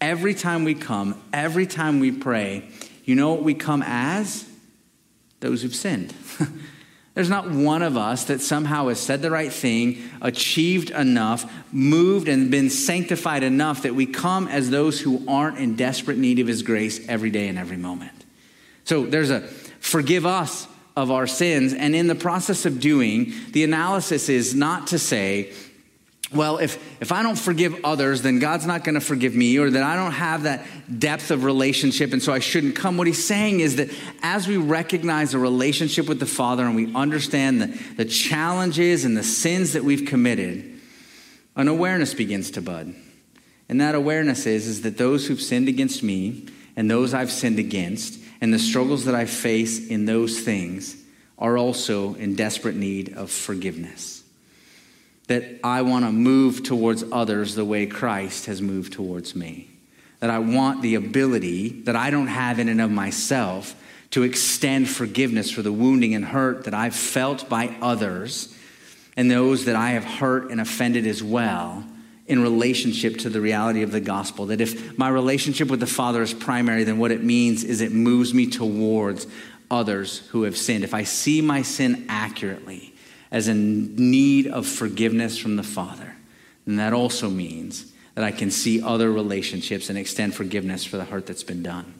every 0.00 0.32
time 0.32 0.64
we 0.64 0.74
come, 0.74 1.20
every 1.34 1.66
time 1.66 2.00
we 2.00 2.12
pray, 2.12 2.66
you 3.04 3.14
know 3.14 3.34
what 3.34 3.42
we 3.42 3.52
come 3.52 3.82
as? 3.86 4.48
Those 5.40 5.60
who've 5.60 5.74
sinned. 5.74 6.14
There's 7.16 7.30
not 7.30 7.50
one 7.50 7.80
of 7.80 7.96
us 7.96 8.24
that 8.24 8.42
somehow 8.42 8.88
has 8.88 9.00
said 9.00 9.22
the 9.22 9.30
right 9.30 9.50
thing, 9.50 10.02
achieved 10.20 10.90
enough, 10.90 11.50
moved 11.72 12.28
and 12.28 12.50
been 12.50 12.68
sanctified 12.68 13.42
enough 13.42 13.84
that 13.84 13.94
we 13.94 14.04
come 14.04 14.48
as 14.48 14.68
those 14.68 15.00
who 15.00 15.24
aren't 15.26 15.56
in 15.56 15.76
desperate 15.76 16.18
need 16.18 16.40
of 16.40 16.46
His 16.46 16.62
grace 16.62 17.08
every 17.08 17.30
day 17.30 17.48
and 17.48 17.56
every 17.56 17.78
moment. 17.78 18.26
So 18.84 19.06
there's 19.06 19.30
a 19.30 19.40
forgive 19.80 20.26
us 20.26 20.68
of 20.94 21.10
our 21.10 21.26
sins. 21.26 21.72
And 21.72 21.96
in 21.96 22.06
the 22.06 22.14
process 22.14 22.66
of 22.66 22.80
doing, 22.80 23.32
the 23.52 23.64
analysis 23.64 24.28
is 24.28 24.54
not 24.54 24.88
to 24.88 24.98
say, 24.98 25.54
well, 26.32 26.58
if, 26.58 27.00
if 27.00 27.12
I 27.12 27.22
don't 27.22 27.38
forgive 27.38 27.84
others, 27.84 28.22
then 28.22 28.40
God's 28.40 28.66
not 28.66 28.82
going 28.82 28.96
to 28.96 29.00
forgive 29.00 29.34
me, 29.34 29.58
or 29.58 29.70
that 29.70 29.82
I 29.82 29.94
don't 29.94 30.12
have 30.12 30.42
that 30.42 30.66
depth 30.98 31.30
of 31.30 31.44
relationship, 31.44 32.12
and 32.12 32.20
so 32.20 32.32
I 32.32 32.40
shouldn't 32.40 32.74
come. 32.74 32.96
What 32.96 33.06
he's 33.06 33.24
saying 33.24 33.60
is 33.60 33.76
that 33.76 33.90
as 34.22 34.48
we 34.48 34.56
recognize 34.56 35.34
a 35.34 35.38
relationship 35.38 36.08
with 36.08 36.18
the 36.18 36.26
Father 36.26 36.64
and 36.64 36.74
we 36.74 36.92
understand 36.94 37.62
the, 37.62 37.66
the 37.96 38.04
challenges 38.04 39.04
and 39.04 39.16
the 39.16 39.22
sins 39.22 39.74
that 39.74 39.84
we've 39.84 40.06
committed, 40.06 40.80
an 41.54 41.68
awareness 41.68 42.12
begins 42.12 42.50
to 42.52 42.60
bud. 42.60 42.92
And 43.68 43.80
that 43.80 43.94
awareness 43.94 44.46
is, 44.46 44.66
is 44.66 44.82
that 44.82 44.98
those 44.98 45.26
who've 45.26 45.40
sinned 45.40 45.68
against 45.68 46.02
me 46.02 46.46
and 46.76 46.90
those 46.90 47.14
I've 47.14 47.32
sinned 47.32 47.58
against 47.58 48.18
and 48.40 48.52
the 48.52 48.58
struggles 48.58 49.04
that 49.04 49.14
I 49.14 49.26
face 49.26 49.88
in 49.88 50.04
those 50.06 50.40
things 50.40 50.96
are 51.38 51.56
also 51.56 52.14
in 52.14 52.34
desperate 52.34 52.76
need 52.76 53.14
of 53.14 53.30
forgiveness 53.30 54.16
that 55.26 55.44
I 55.64 55.82
want 55.82 56.04
to 56.04 56.12
move 56.12 56.62
towards 56.62 57.04
others 57.10 57.54
the 57.54 57.64
way 57.64 57.86
Christ 57.86 58.46
has 58.46 58.62
moved 58.62 58.92
towards 58.92 59.34
me. 59.34 59.68
That 60.20 60.30
I 60.30 60.38
want 60.38 60.82
the 60.82 60.94
ability 60.94 61.82
that 61.82 61.96
I 61.96 62.10
don't 62.10 62.28
have 62.28 62.58
in 62.58 62.68
and 62.68 62.80
of 62.80 62.90
myself 62.90 63.74
to 64.10 64.22
extend 64.22 64.88
forgiveness 64.88 65.50
for 65.50 65.62
the 65.62 65.72
wounding 65.72 66.14
and 66.14 66.24
hurt 66.24 66.64
that 66.64 66.74
I've 66.74 66.94
felt 66.94 67.48
by 67.48 67.76
others 67.82 68.54
and 69.16 69.30
those 69.30 69.64
that 69.64 69.76
I 69.76 69.90
have 69.90 70.04
hurt 70.04 70.50
and 70.50 70.60
offended 70.60 71.06
as 71.06 71.22
well 71.22 71.84
in 72.26 72.42
relationship 72.42 73.18
to 73.18 73.28
the 73.28 73.40
reality 73.40 73.82
of 73.82 73.92
the 73.92 74.00
gospel. 74.00 74.46
That 74.46 74.60
if 74.60 74.96
my 74.98 75.08
relationship 75.08 75.68
with 75.68 75.80
the 75.80 75.86
Father 75.86 76.22
is 76.22 76.34
primary, 76.34 76.84
then 76.84 76.98
what 76.98 77.12
it 77.12 77.22
means 77.22 77.64
is 77.64 77.80
it 77.80 77.92
moves 77.92 78.34
me 78.34 78.46
towards 78.46 79.26
others 79.70 80.18
who 80.28 80.42
have 80.42 80.56
sinned. 80.56 80.84
If 80.84 80.94
I 80.94 81.04
see 81.04 81.40
my 81.40 81.62
sin 81.62 82.06
accurately, 82.08 82.94
as 83.30 83.48
in 83.48 83.94
need 83.96 84.46
of 84.46 84.66
forgiveness 84.66 85.38
from 85.38 85.56
the 85.56 85.62
Father. 85.62 86.16
And 86.66 86.78
that 86.78 86.92
also 86.92 87.30
means 87.30 87.92
that 88.14 88.24
I 88.24 88.32
can 88.32 88.50
see 88.50 88.82
other 88.82 89.12
relationships 89.12 89.88
and 89.88 89.98
extend 89.98 90.34
forgiveness 90.34 90.84
for 90.84 90.96
the 90.96 91.04
hurt 91.04 91.26
that's 91.26 91.42
been 91.42 91.62
done. 91.62 91.94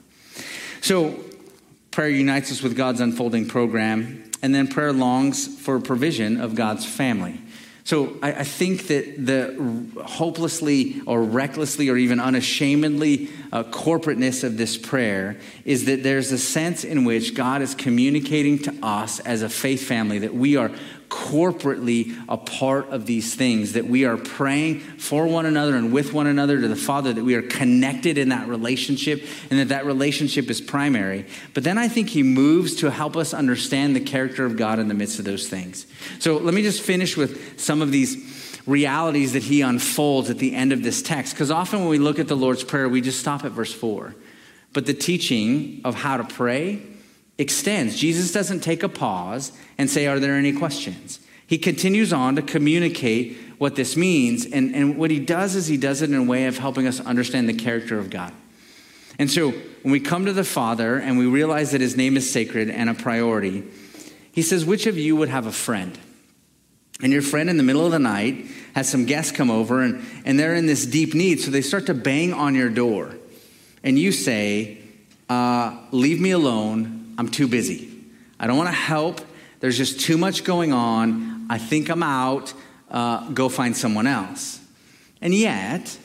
So, 0.81 1.21
prayer 1.91 2.09
unites 2.09 2.53
us 2.53 2.63
with 2.63 2.77
God's 2.77 3.01
unfolding 3.01 3.49
program, 3.49 4.31
and 4.43 4.55
then 4.55 4.69
prayer 4.69 4.93
longs 4.93 5.59
for 5.61 5.81
provision 5.81 6.41
of 6.41 6.55
God's 6.55 6.85
family. 6.85 7.41
So 7.87 8.17
I, 8.21 8.33
I, 8.33 8.43
think 8.43 8.89
that 8.89 9.15
the 9.27 10.03
hopelessly 10.03 11.01
or 11.07 11.23
recklessly 11.23 11.89
or 11.89 11.97
even 11.97 12.19
unashamedly 12.19 13.31
uh, 13.53 13.63
corporateness 13.63 14.43
of 14.43 14.57
this 14.57 14.77
prayer 14.77 15.37
is 15.65 15.85
that 15.85 16.03
there's 16.03 16.33
a 16.33 16.39
sense 16.39 16.83
in 16.83 17.05
which 17.05 17.37
God 17.37 17.63
is 17.63 17.77
communicating 17.77 18.59
to 18.65 18.75
us 18.83 19.21
as 19.21 19.43
a 19.43 19.49
faith 19.49 19.87
family 19.87 20.19
that 20.19 20.35
we 20.35 20.57
are 20.57 20.73
corporately 21.09 22.17
a 22.29 22.37
part 22.37 22.89
of 22.91 23.07
these 23.07 23.35
things, 23.35 23.73
that 23.75 23.87
we 23.87 24.05
are 24.05 24.17
praying 24.17 24.81
for 24.81 25.27
one 25.27 25.47
another 25.47 25.77
and 25.77 25.93
with 25.93 26.13
one 26.13 26.27
another 26.27 26.61
to 26.61 26.69
the 26.69 26.77
Father, 26.77 27.13
that 27.13 27.25
we 27.25 27.35
are 27.35 27.43
connected 27.43 28.19
in 28.19 28.31
that 28.31 28.49
relationship 28.49 29.25
and 29.51 29.59
that 29.59 29.69
that 29.69 29.87
relationship 29.87 30.51
is 30.51 30.61
primary. 30.61 31.27
But 31.55 31.65
then 31.65 31.79
I 31.79 31.89
think 31.89 32.11
he 32.11 32.23
moves 32.23 32.77
to 32.77 32.91
help 32.91 33.17
us 33.17 33.33
understand 33.33 33.95
the 33.95 34.01
character 34.01 34.45
of 34.45 34.57
God 34.57 34.79
in 34.79 34.89
the 34.89 34.95
midst 34.95 35.19
of 35.19 35.25
those 35.25 35.49
things. 35.49 35.87
So 36.19 36.39
let 36.39 36.55
me 36.55 36.63
just 36.63 36.83
finish 36.83 37.17
with 37.17 37.61
some 37.61 37.83
of 37.83 37.93
these 37.93 38.61
realities 38.67 39.33
that 39.35 39.45
he 39.45 39.61
unfolds 39.61 40.29
at 40.29 40.39
the 40.39 40.55
end 40.55 40.73
of 40.73 40.83
this 40.83 41.03
text. 41.03 41.35
Because 41.35 41.51
often 41.51 41.81
when 41.81 41.89
we 41.89 41.99
look 41.99 42.19
at 42.19 42.29
the 42.29 42.37
Lord's 42.37 42.65
Prayer, 42.65 42.89
we 42.89 43.01
just 43.01 43.21
stop 43.21 43.45
at 43.45 43.53
verse 43.53 43.73
4. 43.73 44.15
But 44.73 44.87
the 44.87 44.95
teaching 44.95 45.81
of 45.85 45.95
how 45.95 46.17
to 46.17 46.25
pray, 46.25 46.83
extends. 47.39 47.97
Jesus 47.97 48.33
doesn't 48.33 48.61
take 48.61 48.83
a 48.83 48.89
pause 48.89 49.53
and 49.79 49.91
say, 49.91 50.07
Are 50.07 50.19
there 50.19 50.35
any 50.35 50.53
questions? 50.53 51.21
He 51.47 51.59
continues 51.59 52.13
on 52.13 52.37
to 52.37 52.43
communicate 52.43 53.39
what 53.59 53.77
this 53.77 53.97
means. 53.97 54.47
And, 54.47 54.75
and 54.75 54.99
what 54.99 55.11
he 55.11 55.21
does 55.21 55.55
is 55.55 55.67
he 55.67 55.77
does 55.77 56.03
it 56.03 56.11
in 56.11 56.17
a 56.17 56.25
way 56.25 56.47
of 56.47 56.59
helping 56.59 56.87
us 56.87 57.01
understand 57.01 57.49
the 57.49 57.55
character 57.55 57.99
of 57.99 58.11
God. 58.11 58.33
And 59.19 59.31
so 59.31 59.51
when 59.51 59.93
we 59.93 60.01
come 60.01 60.27
to 60.27 60.33
the 60.33 60.45
Father 60.45 60.99
and 60.99 61.17
we 61.19 61.27
realize 61.27 61.71
that 61.71 61.81
his 61.81 61.97
name 61.97 62.17
is 62.17 62.31
sacred 62.31 62.69
and 62.69 62.91
a 62.91 62.95
priority, 62.95 63.65
he 64.33 64.43
says, 64.43 64.65
Which 64.65 64.87
of 64.87 64.99
you 64.99 65.17
would 65.17 65.29
have 65.29 65.47
a 65.47 65.53
friend? 65.53 65.99
And 67.03 67.13
your 67.13 67.23
friend 67.23 67.51
in 67.51 67.59
the 67.59 67.63
middle 67.63 67.85
of 67.85 67.93
the 67.93 67.99
night 67.99 68.47
has 68.75 68.89
some 68.89 69.05
guests 69.05 69.31
come 69.31 69.51
over 69.51 69.83
and, 69.83 70.05
and 70.25 70.39
they're 70.39 70.55
in 70.55 70.67
this 70.67 70.87
deep 70.87 71.15
need. 71.15 71.41
So 71.41 71.51
they 71.51 71.61
start 71.61 71.87
to 71.87 71.95
bang 71.95 72.33
on 72.33 72.55
your 72.55 72.71
door. 72.71 73.15
And 73.83 73.99
you 73.99 74.13
say, 74.13 74.79
uh, 75.29 75.79
Leave 75.93 76.21
me 76.21 76.33
alone. 76.33 76.96
I'm 77.19 77.29
too 77.29 77.49
busy. 77.49 77.93
I 78.39 78.47
don't 78.47 78.57
want 78.57 78.69
to 78.69 78.75
help. 78.75 79.21
There's 79.61 79.77
just 79.77 80.01
too 80.01 80.19
much 80.19 80.45
going 80.45 80.73
on. 80.73 81.47
I 81.49 81.59
think 81.59 81.89
I'm 81.89 82.03
out. 82.03 82.53
Uh, 82.91 83.29
go 83.31 83.49
find 83.49 83.77
someone 83.77 84.07
else. 84.07 84.61
And 85.21 85.35
yet, 85.35 85.99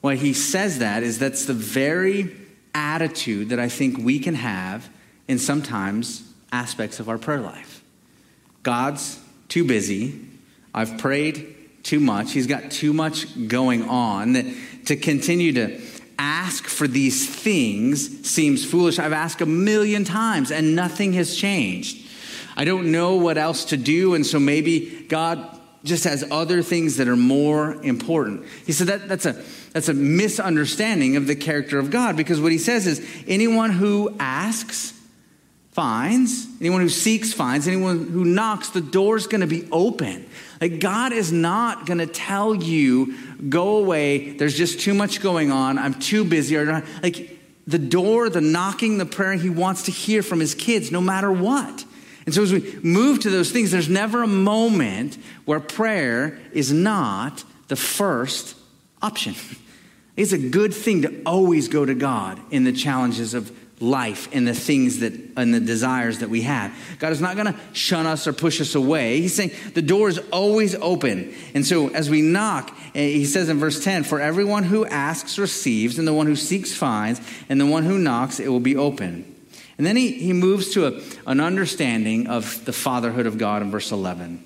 why 0.00 0.14
he 0.14 0.32
says 0.32 0.78
that 0.78 1.02
is 1.02 1.18
that's 1.18 1.46
the 1.46 1.54
very 1.54 2.36
attitude 2.74 3.48
that 3.50 3.58
I 3.58 3.68
think 3.68 3.98
we 3.98 4.18
can 4.18 4.34
have 4.34 4.88
in 5.26 5.38
sometimes 5.38 6.32
aspects 6.52 7.00
of 7.00 7.08
our 7.08 7.18
prayer 7.18 7.40
life. 7.40 7.82
God's 8.62 9.20
too 9.48 9.64
busy. 9.64 10.20
I've 10.72 10.98
prayed 10.98 11.54
too 11.82 12.00
much. 12.00 12.32
He's 12.32 12.46
got 12.46 12.70
too 12.70 12.92
much 12.92 13.48
going 13.48 13.88
on 13.88 14.34
that 14.34 14.46
to 14.86 14.96
continue 14.96 15.52
to 15.54 15.80
ask 16.18 16.64
for 16.64 16.88
these 16.88 17.28
things 17.28 18.28
seems 18.28 18.64
foolish. 18.64 18.98
I've 18.98 19.12
asked 19.12 19.40
a 19.40 19.46
million 19.46 20.04
times 20.04 20.50
and 20.50 20.74
nothing 20.74 21.12
has 21.14 21.36
changed. 21.36 22.06
I 22.56 22.64
don't 22.64 22.90
know 22.90 23.14
what 23.14 23.38
else 23.38 23.66
to 23.66 23.76
do, 23.76 24.14
and 24.14 24.26
so 24.26 24.40
maybe 24.40 25.06
God 25.08 25.58
just 25.84 26.04
has 26.04 26.24
other 26.28 26.60
things 26.60 26.96
that 26.96 27.06
are 27.06 27.16
more 27.16 27.80
important. 27.84 28.46
He 28.66 28.72
said 28.72 28.88
that 28.88 29.08
that's 29.08 29.26
a 29.26 29.44
that's 29.72 29.88
a 29.88 29.94
misunderstanding 29.94 31.16
of 31.16 31.26
the 31.28 31.36
character 31.36 31.78
of 31.78 31.90
God 31.90 32.16
because 32.16 32.40
what 32.40 32.50
he 32.50 32.58
says 32.58 32.86
is 32.86 33.06
anyone 33.28 33.70
who 33.70 34.16
asks 34.18 34.92
finds, 35.78 36.48
anyone 36.60 36.80
who 36.80 36.88
seeks 36.88 37.32
finds, 37.32 37.68
anyone 37.68 38.08
who 38.08 38.24
knocks, 38.24 38.70
the 38.70 38.80
door's 38.80 39.28
going 39.28 39.42
to 39.42 39.46
be 39.46 39.68
open. 39.70 40.28
Like, 40.60 40.80
God 40.80 41.12
is 41.12 41.30
not 41.30 41.86
going 41.86 41.98
to 41.98 42.06
tell 42.08 42.52
you, 42.52 43.14
go 43.48 43.78
away, 43.78 44.32
there's 44.32 44.56
just 44.56 44.80
too 44.80 44.94
much 44.94 45.20
going 45.20 45.50
on, 45.52 45.78
I'm 45.78 45.94
too 45.94 46.24
busy. 46.24 46.56
Or 46.56 46.84
like, 47.02 47.38
the 47.68 47.78
door, 47.78 48.30
the 48.30 48.40
knocking, 48.40 48.96
the 48.96 49.04
prayer, 49.04 49.34
he 49.34 49.50
wants 49.50 49.82
to 49.82 49.90
hear 49.90 50.22
from 50.22 50.40
his 50.40 50.54
kids 50.54 50.90
no 50.90 51.02
matter 51.02 51.30
what. 51.30 51.84
And 52.24 52.34
so, 52.34 52.42
as 52.42 52.52
we 52.52 52.78
move 52.82 53.20
to 53.20 53.30
those 53.30 53.52
things, 53.52 53.70
there's 53.70 53.90
never 53.90 54.22
a 54.22 54.26
moment 54.26 55.18
where 55.44 55.60
prayer 55.60 56.38
is 56.52 56.72
not 56.72 57.44
the 57.68 57.76
first 57.76 58.56
option. 59.02 59.34
It's 60.16 60.32
a 60.32 60.38
good 60.38 60.74
thing 60.74 61.02
to 61.02 61.22
always 61.24 61.68
go 61.68 61.84
to 61.84 61.94
God 61.94 62.40
in 62.50 62.64
the 62.64 62.72
challenges 62.72 63.34
of 63.34 63.52
life 63.80 64.28
and 64.32 64.46
the 64.46 64.54
things 64.54 64.98
that 65.00 65.12
and 65.36 65.54
the 65.54 65.60
desires 65.60 66.18
that 66.18 66.30
we 66.30 66.42
have. 66.42 66.74
God 66.98 67.12
is 67.12 67.20
not 67.20 67.36
going 67.36 67.52
to 67.52 67.58
shun 67.72 68.06
us 68.06 68.26
or 68.26 68.32
push 68.32 68.60
us 68.60 68.74
away. 68.74 69.20
He's 69.20 69.34
saying 69.34 69.52
the 69.74 69.82
door 69.82 70.08
is 70.08 70.18
always 70.32 70.74
open. 70.76 71.34
And 71.54 71.66
so 71.66 71.88
as 71.88 72.10
we 72.10 72.22
knock, 72.22 72.76
eh, 72.94 73.08
he 73.08 73.24
says 73.24 73.48
in 73.48 73.58
verse 73.58 73.82
10, 73.82 74.04
for 74.04 74.20
everyone 74.20 74.64
who 74.64 74.84
asks 74.86 75.38
receives, 75.38 75.98
and 75.98 76.08
the 76.08 76.14
one 76.14 76.26
who 76.26 76.36
seeks 76.36 76.74
finds, 76.74 77.20
and 77.48 77.60
the 77.60 77.66
one 77.66 77.84
who 77.84 77.98
knocks 77.98 78.40
it 78.40 78.48
will 78.48 78.60
be 78.60 78.76
open. 78.76 79.34
And 79.76 79.86
then 79.86 79.96
he, 79.96 80.12
he 80.12 80.32
moves 80.32 80.70
to 80.70 80.86
a, 80.86 81.00
an 81.26 81.40
understanding 81.40 82.26
of 82.26 82.64
the 82.64 82.72
fatherhood 82.72 83.26
of 83.26 83.38
God 83.38 83.62
in 83.62 83.70
verse 83.70 83.92
11. 83.92 84.44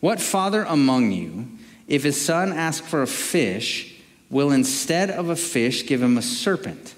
What 0.00 0.20
father 0.20 0.62
among 0.64 1.12
you 1.12 1.48
If 1.86 2.04
his 2.04 2.20
son 2.20 2.52
asks 2.52 2.86
for 2.86 3.02
a 3.02 3.06
fish, 3.06 3.96
will 4.30 4.52
instead 4.52 5.10
of 5.10 5.28
a 5.28 5.36
fish 5.36 5.86
give 5.86 6.00
him 6.00 6.16
a 6.16 6.22
serpent? 6.22 6.94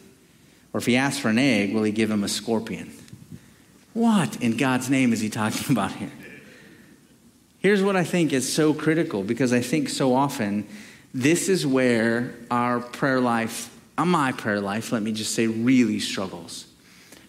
Or 0.72 0.78
if 0.78 0.86
he 0.86 0.96
asks 0.96 1.20
for 1.20 1.28
an 1.28 1.38
egg, 1.38 1.74
will 1.74 1.82
he 1.82 1.92
give 1.92 2.10
him 2.10 2.24
a 2.24 2.28
scorpion? 2.28 2.92
What 3.92 4.40
in 4.42 4.56
God's 4.56 4.88
name 4.88 5.12
is 5.12 5.20
he 5.20 5.28
talking 5.28 5.70
about 5.70 5.92
here? 5.92 6.12
Here's 7.58 7.82
what 7.82 7.94
I 7.94 8.04
think 8.04 8.32
is 8.32 8.52
so 8.52 8.74
critical 8.74 9.22
because 9.22 9.52
I 9.52 9.60
think 9.60 9.88
so 9.88 10.14
often 10.14 10.66
this 11.14 11.48
is 11.48 11.66
where 11.66 12.34
our 12.50 12.80
prayer 12.80 13.20
life, 13.20 13.76
uh, 13.98 14.04
my 14.04 14.32
prayer 14.32 14.60
life, 14.60 14.92
let 14.92 15.02
me 15.02 15.12
just 15.12 15.34
say, 15.34 15.46
really 15.46 16.00
struggles. 16.00 16.66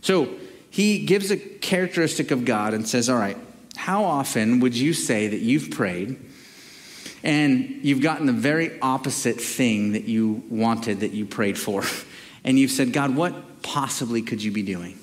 So 0.01 0.29
he 0.69 1.05
gives 1.05 1.29
a 1.31 1.37
characteristic 1.37 2.31
of 2.31 2.45
God 2.45 2.73
and 2.73 2.87
says, 2.87 3.09
All 3.09 3.17
right, 3.17 3.37
how 3.75 4.05
often 4.05 4.59
would 4.61 4.75
you 4.75 4.93
say 4.93 5.27
that 5.27 5.39
you've 5.39 5.69
prayed 5.69 6.17
and 7.23 7.79
you've 7.83 8.01
gotten 8.01 8.25
the 8.25 8.33
very 8.33 8.79
opposite 8.81 9.39
thing 9.39 9.91
that 9.91 10.05
you 10.05 10.43
wanted 10.49 11.01
that 11.01 11.11
you 11.11 11.25
prayed 11.25 11.57
for? 11.57 11.83
And 12.43 12.59
you've 12.59 12.71
said, 12.71 12.93
God, 12.93 13.15
what 13.15 13.61
possibly 13.61 14.21
could 14.21 14.43
you 14.43 14.51
be 14.51 14.63
doing? 14.63 14.99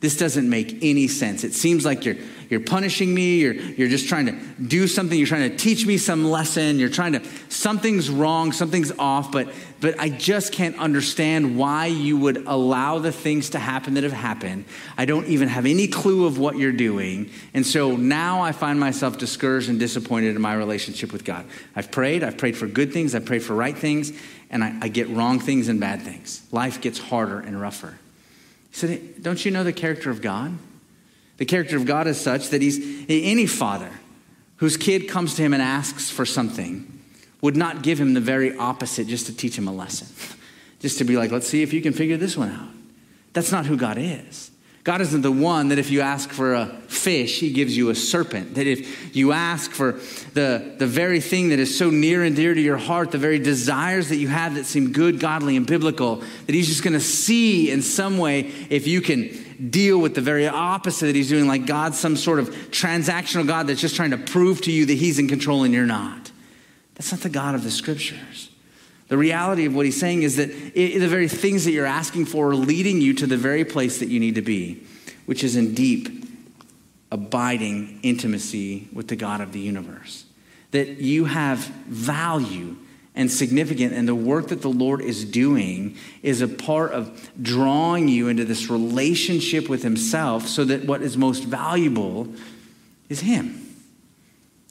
This 0.00 0.16
doesn't 0.16 0.48
make 0.48 0.78
any 0.82 1.08
sense. 1.08 1.44
It 1.44 1.52
seems 1.52 1.84
like 1.84 2.04
you're 2.04 2.16
you're 2.50 2.58
punishing 2.58 3.14
me, 3.14 3.38
you're, 3.38 3.54
you're 3.54 3.88
just 3.88 4.08
trying 4.08 4.26
to 4.26 4.32
do 4.60 4.88
something, 4.88 5.16
you're 5.16 5.28
trying 5.28 5.48
to 5.48 5.56
teach 5.56 5.86
me 5.86 5.96
some 5.96 6.24
lesson, 6.24 6.80
you're 6.80 6.88
trying 6.88 7.12
to, 7.12 7.22
something's 7.48 8.10
wrong, 8.10 8.50
something's 8.50 8.90
off, 8.98 9.30
but, 9.30 9.48
but 9.80 9.98
I 10.00 10.08
just 10.08 10.52
can't 10.52 10.76
understand 10.76 11.56
why 11.56 11.86
you 11.86 12.16
would 12.16 12.48
allow 12.48 12.98
the 12.98 13.12
things 13.12 13.50
to 13.50 13.60
happen 13.60 13.94
that 13.94 14.02
have 14.02 14.12
happened. 14.12 14.64
I 14.98 15.04
don't 15.04 15.28
even 15.28 15.46
have 15.46 15.64
any 15.64 15.86
clue 15.86 16.26
of 16.26 16.38
what 16.38 16.58
you're 16.58 16.72
doing. 16.72 17.30
And 17.54 17.64
so 17.64 17.94
now 17.94 18.42
I 18.42 18.50
find 18.50 18.80
myself 18.80 19.16
discouraged 19.16 19.68
and 19.68 19.78
disappointed 19.78 20.34
in 20.34 20.42
my 20.42 20.54
relationship 20.54 21.12
with 21.12 21.24
God. 21.24 21.46
I've 21.76 21.92
prayed, 21.92 22.24
I've 22.24 22.36
prayed 22.36 22.56
for 22.56 22.66
good 22.66 22.92
things, 22.92 23.14
I've 23.14 23.26
prayed 23.26 23.44
for 23.44 23.54
right 23.54 23.78
things, 23.78 24.12
and 24.50 24.64
I, 24.64 24.76
I 24.82 24.88
get 24.88 25.08
wrong 25.08 25.38
things 25.38 25.68
and 25.68 25.80
bad 25.80 26.02
things. 26.02 26.42
Life 26.50 26.80
gets 26.80 26.98
harder 26.98 27.38
and 27.40 27.60
rougher. 27.60 27.98
He 28.70 28.76
said, 28.76 29.22
Don't 29.22 29.44
you 29.44 29.50
know 29.50 29.64
the 29.64 29.72
character 29.72 30.10
of 30.10 30.20
God? 30.20 30.58
The 31.36 31.44
character 31.44 31.76
of 31.76 31.86
God 31.86 32.06
is 32.06 32.20
such 32.20 32.50
that 32.50 32.60
he's 32.60 33.06
any 33.08 33.46
father 33.46 33.90
whose 34.56 34.76
kid 34.76 35.08
comes 35.08 35.34
to 35.36 35.42
him 35.42 35.54
and 35.54 35.62
asks 35.62 36.10
for 36.10 36.26
something 36.26 37.00
would 37.40 37.56
not 37.56 37.82
give 37.82 37.98
him 37.98 38.12
the 38.12 38.20
very 38.20 38.54
opposite 38.56 39.06
just 39.06 39.26
to 39.26 39.34
teach 39.34 39.56
him 39.56 39.66
a 39.66 39.72
lesson. 39.72 40.08
Just 40.80 40.96
to 40.96 41.04
be 41.04 41.18
like, 41.18 41.30
let's 41.30 41.46
see 41.46 41.60
if 41.60 41.74
you 41.74 41.82
can 41.82 41.92
figure 41.92 42.16
this 42.16 42.38
one 42.38 42.50
out. 42.50 42.70
That's 43.34 43.52
not 43.52 43.66
who 43.66 43.76
God 43.76 43.98
is. 43.98 44.49
God 44.82 45.02
isn't 45.02 45.20
the 45.20 45.30
one 45.30 45.68
that 45.68 45.78
if 45.78 45.90
you 45.90 46.00
ask 46.00 46.30
for 46.30 46.54
a 46.54 46.66
fish, 46.88 47.38
he 47.38 47.52
gives 47.52 47.76
you 47.76 47.90
a 47.90 47.94
serpent. 47.94 48.54
That 48.54 48.66
if 48.66 49.14
you 49.14 49.32
ask 49.32 49.72
for 49.72 49.92
the, 50.32 50.74
the 50.78 50.86
very 50.86 51.20
thing 51.20 51.50
that 51.50 51.58
is 51.58 51.76
so 51.76 51.90
near 51.90 52.22
and 52.22 52.34
dear 52.34 52.54
to 52.54 52.60
your 52.60 52.78
heart, 52.78 53.10
the 53.10 53.18
very 53.18 53.38
desires 53.38 54.08
that 54.08 54.16
you 54.16 54.28
have 54.28 54.54
that 54.54 54.64
seem 54.64 54.92
good, 54.92 55.20
godly, 55.20 55.56
and 55.56 55.66
biblical, 55.66 56.22
that 56.46 56.54
he's 56.54 56.66
just 56.66 56.82
going 56.82 56.94
to 56.94 57.00
see 57.00 57.70
in 57.70 57.82
some 57.82 58.16
way 58.16 58.52
if 58.70 58.86
you 58.86 59.02
can 59.02 59.68
deal 59.70 59.98
with 59.98 60.14
the 60.14 60.22
very 60.22 60.48
opposite 60.48 61.06
that 61.06 61.14
he's 61.14 61.28
doing, 61.28 61.46
like 61.46 61.66
God's 61.66 61.98
some 61.98 62.16
sort 62.16 62.38
of 62.38 62.48
transactional 62.70 63.46
God 63.46 63.66
that's 63.66 63.82
just 63.82 63.96
trying 63.96 64.12
to 64.12 64.18
prove 64.18 64.62
to 64.62 64.72
you 64.72 64.86
that 64.86 64.96
he's 64.96 65.18
in 65.18 65.28
control 65.28 65.64
and 65.64 65.74
you're 65.74 65.84
not. 65.84 66.30
That's 66.94 67.12
not 67.12 67.20
the 67.20 67.28
God 67.28 67.54
of 67.54 67.64
the 67.64 67.70
scriptures. 67.70 68.49
The 69.10 69.18
reality 69.18 69.66
of 69.66 69.74
what 69.74 69.86
he's 69.86 69.98
saying 69.98 70.22
is 70.22 70.36
that 70.36 70.50
it, 70.50 71.00
the 71.00 71.08
very 71.08 71.26
things 71.26 71.64
that 71.64 71.72
you're 71.72 71.84
asking 71.84 72.26
for 72.26 72.50
are 72.50 72.54
leading 72.54 73.00
you 73.00 73.12
to 73.14 73.26
the 73.26 73.36
very 73.36 73.64
place 73.64 73.98
that 73.98 74.08
you 74.08 74.20
need 74.20 74.36
to 74.36 74.40
be, 74.40 74.84
which 75.26 75.42
is 75.42 75.56
in 75.56 75.74
deep, 75.74 76.24
abiding 77.10 77.98
intimacy 78.04 78.88
with 78.92 79.08
the 79.08 79.16
God 79.16 79.40
of 79.40 79.50
the 79.50 79.58
universe. 79.58 80.26
That 80.70 80.98
you 80.98 81.24
have 81.24 81.58
value 81.58 82.76
and 83.16 83.28
significant, 83.28 83.94
and 83.94 84.06
the 84.06 84.14
work 84.14 84.46
that 84.46 84.62
the 84.62 84.70
Lord 84.70 85.00
is 85.00 85.24
doing 85.24 85.96
is 86.22 86.40
a 86.40 86.46
part 86.46 86.92
of 86.92 87.30
drawing 87.42 88.06
you 88.06 88.28
into 88.28 88.44
this 88.44 88.70
relationship 88.70 89.68
with 89.68 89.82
Himself 89.82 90.46
so 90.46 90.64
that 90.66 90.84
what 90.84 91.02
is 91.02 91.16
most 91.16 91.42
valuable 91.42 92.32
is 93.08 93.18
Him. 93.18 93.74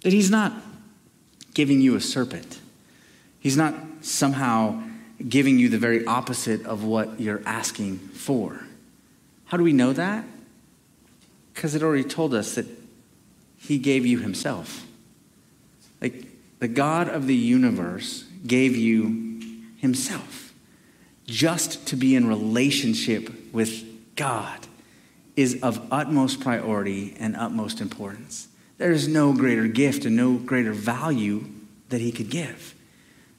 That 0.04 0.14
He's 0.14 0.32
not 0.32 0.54
giving 1.54 1.82
you 1.82 1.98
a 1.98 2.02
serpent, 2.02 2.62
He's 3.42 3.58
not 3.58 3.76
somehow 4.02 4.82
giving 5.28 5.60
you 5.60 5.70
the 5.70 5.78
very 5.78 6.06
opposite 6.06 6.66
of 6.66 6.84
what 6.84 7.20
you're 7.20 7.42
asking 7.46 7.98
for. 7.98 8.64
How 9.46 9.58
do 9.58 9.64
we 9.64 9.74
know 9.74 9.94
that? 9.94 10.24
Because 11.54 11.76
it 11.76 11.84
already 11.84 12.04
told 12.04 12.34
us 12.34 12.56
that 12.56 12.66
He 13.58 13.78
gave 13.78 14.06
you 14.06 14.20
Himself. 14.20 14.86
Like 16.02 16.26
the 16.60 16.68
God 16.68 17.10
of 17.10 17.28
the 17.28 17.36
universe 17.36 18.24
gave 18.46 18.76
you 18.76 19.42
Himself. 19.78 20.54
Just 21.26 21.88
to 21.88 21.96
be 21.96 22.16
in 22.16 22.28
relationship 22.28 23.54
with 23.54 23.84
God 24.16 24.68
is 25.36 25.62
of 25.62 25.86
utmost 25.92 26.40
priority 26.40 27.16
and 27.20 27.36
utmost 27.36 27.82
importance. 27.82 28.48
There 28.78 28.92
is 28.92 29.08
no 29.08 29.34
greater 29.34 29.68
gift 29.68 30.06
and 30.06 30.16
no 30.16 30.36
greater 30.36 30.74
value 30.74 31.46
that 31.90 32.02
He 32.02 32.12
could 32.12 32.30
give. 32.30 32.76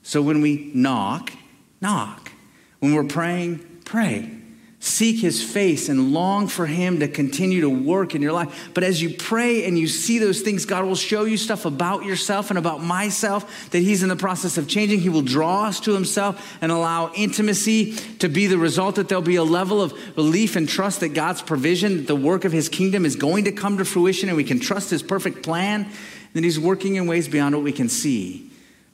So 0.03 0.23
when 0.23 0.41
we 0.41 0.71
knock, 0.75 1.33
knock. 1.81 2.33
When 2.79 2.95
we're 2.95 3.05
praying, 3.05 3.81
pray. 3.85 4.41
Seek 4.83 5.21
his 5.21 5.43
face 5.43 5.91
and 5.91 6.15
long 6.15 6.49
for 6.49 6.65
him 6.65 7.01
to 7.01 7.09
continue 7.09 7.61
to 7.61 7.69
work 7.69 8.15
in 8.15 8.23
your 8.23 8.33
life. 8.33 8.71
But 8.73 8.83
as 8.83 9.03
you 9.03 9.15
pray 9.15 9.67
and 9.67 9.79
you 9.79 9.87
see 9.87 10.19
those 10.19 10.41
things, 10.41 10.65
God 10.65 10.87
will 10.87 10.95
show 10.95 11.25
you 11.25 11.37
stuff 11.37 11.67
about 11.67 12.07
yourself 12.07 12.49
and 12.49 12.59
about 12.59 12.83
myself 12.83 13.69
that 13.73 13.81
he's 13.81 14.03
in 14.03 14.09
the 14.09 14.17
process 14.17 14.57
of 14.57 14.69
changing. 14.69 15.01
He 15.01 15.11
will 15.11 15.21
draw 15.21 15.65
us 15.67 15.81
to 15.81 15.93
himself 15.93 16.57
and 16.63 16.73
allow 16.73 17.13
intimacy 17.13 17.93
to 18.21 18.29
be 18.31 18.47
the 18.47 18.57
result 18.57 18.95
that 18.95 19.11
there'll 19.11 19.21
be 19.21 19.37
a 19.37 19.45
level 19.45 19.83
of 19.83 19.93
belief 20.15 20.57
and 20.57 20.67
trust 20.67 21.01
that 21.01 21.11
God's 21.11 21.43
provision, 21.43 22.07
the 22.07 22.17
work 22.17 22.47
of 22.47 22.53
his 22.53 22.71
kingdom 22.71 23.05
is 23.05 23.17
going 23.17 23.45
to 23.45 23.53
come 23.53 23.77
to 23.77 23.85
fruition 23.85 24.31
and 24.31 24.37
we 24.37 24.45
can 24.45 24.61
trust 24.61 24.89
his 24.89 25.03
perfect 25.03 25.43
plan. 25.43 25.91
That 26.33 26.43
he's 26.43 26.59
working 26.59 26.95
in 26.95 27.07
ways 27.07 27.29
beyond 27.29 27.55
what 27.55 27.65
we 27.65 27.73
can 27.73 27.91
see. 27.91 28.50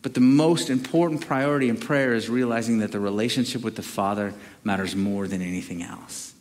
But 0.06 0.14
the 0.14 0.20
most 0.20 0.70
important 0.70 1.26
priority 1.26 1.68
in 1.68 1.78
prayer 1.78 2.14
is 2.14 2.28
realizing 2.28 2.78
that 2.78 2.92
the 2.92 3.00
relationship 3.00 3.62
with 3.64 3.74
the 3.74 3.82
Father 3.82 4.34
matters 4.62 4.94
more 4.94 5.26
than 5.26 5.42
anything 5.42 5.82
else. 5.82 6.32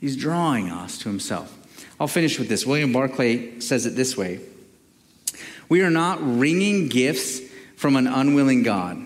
He's 0.00 0.16
drawing 0.16 0.70
us 0.70 0.98
to 0.98 1.08
Himself. 1.08 1.56
I'll 2.00 2.08
finish 2.08 2.36
with 2.40 2.48
this. 2.48 2.66
William 2.66 2.92
Barclay 2.92 3.60
says 3.60 3.86
it 3.86 3.94
this 3.94 4.16
way 4.16 4.40
We 5.68 5.82
are 5.82 5.88
not 5.88 6.18
wringing 6.20 6.88
gifts 6.88 7.38
from 7.76 7.94
an 7.94 8.08
unwilling 8.08 8.64
God, 8.64 9.00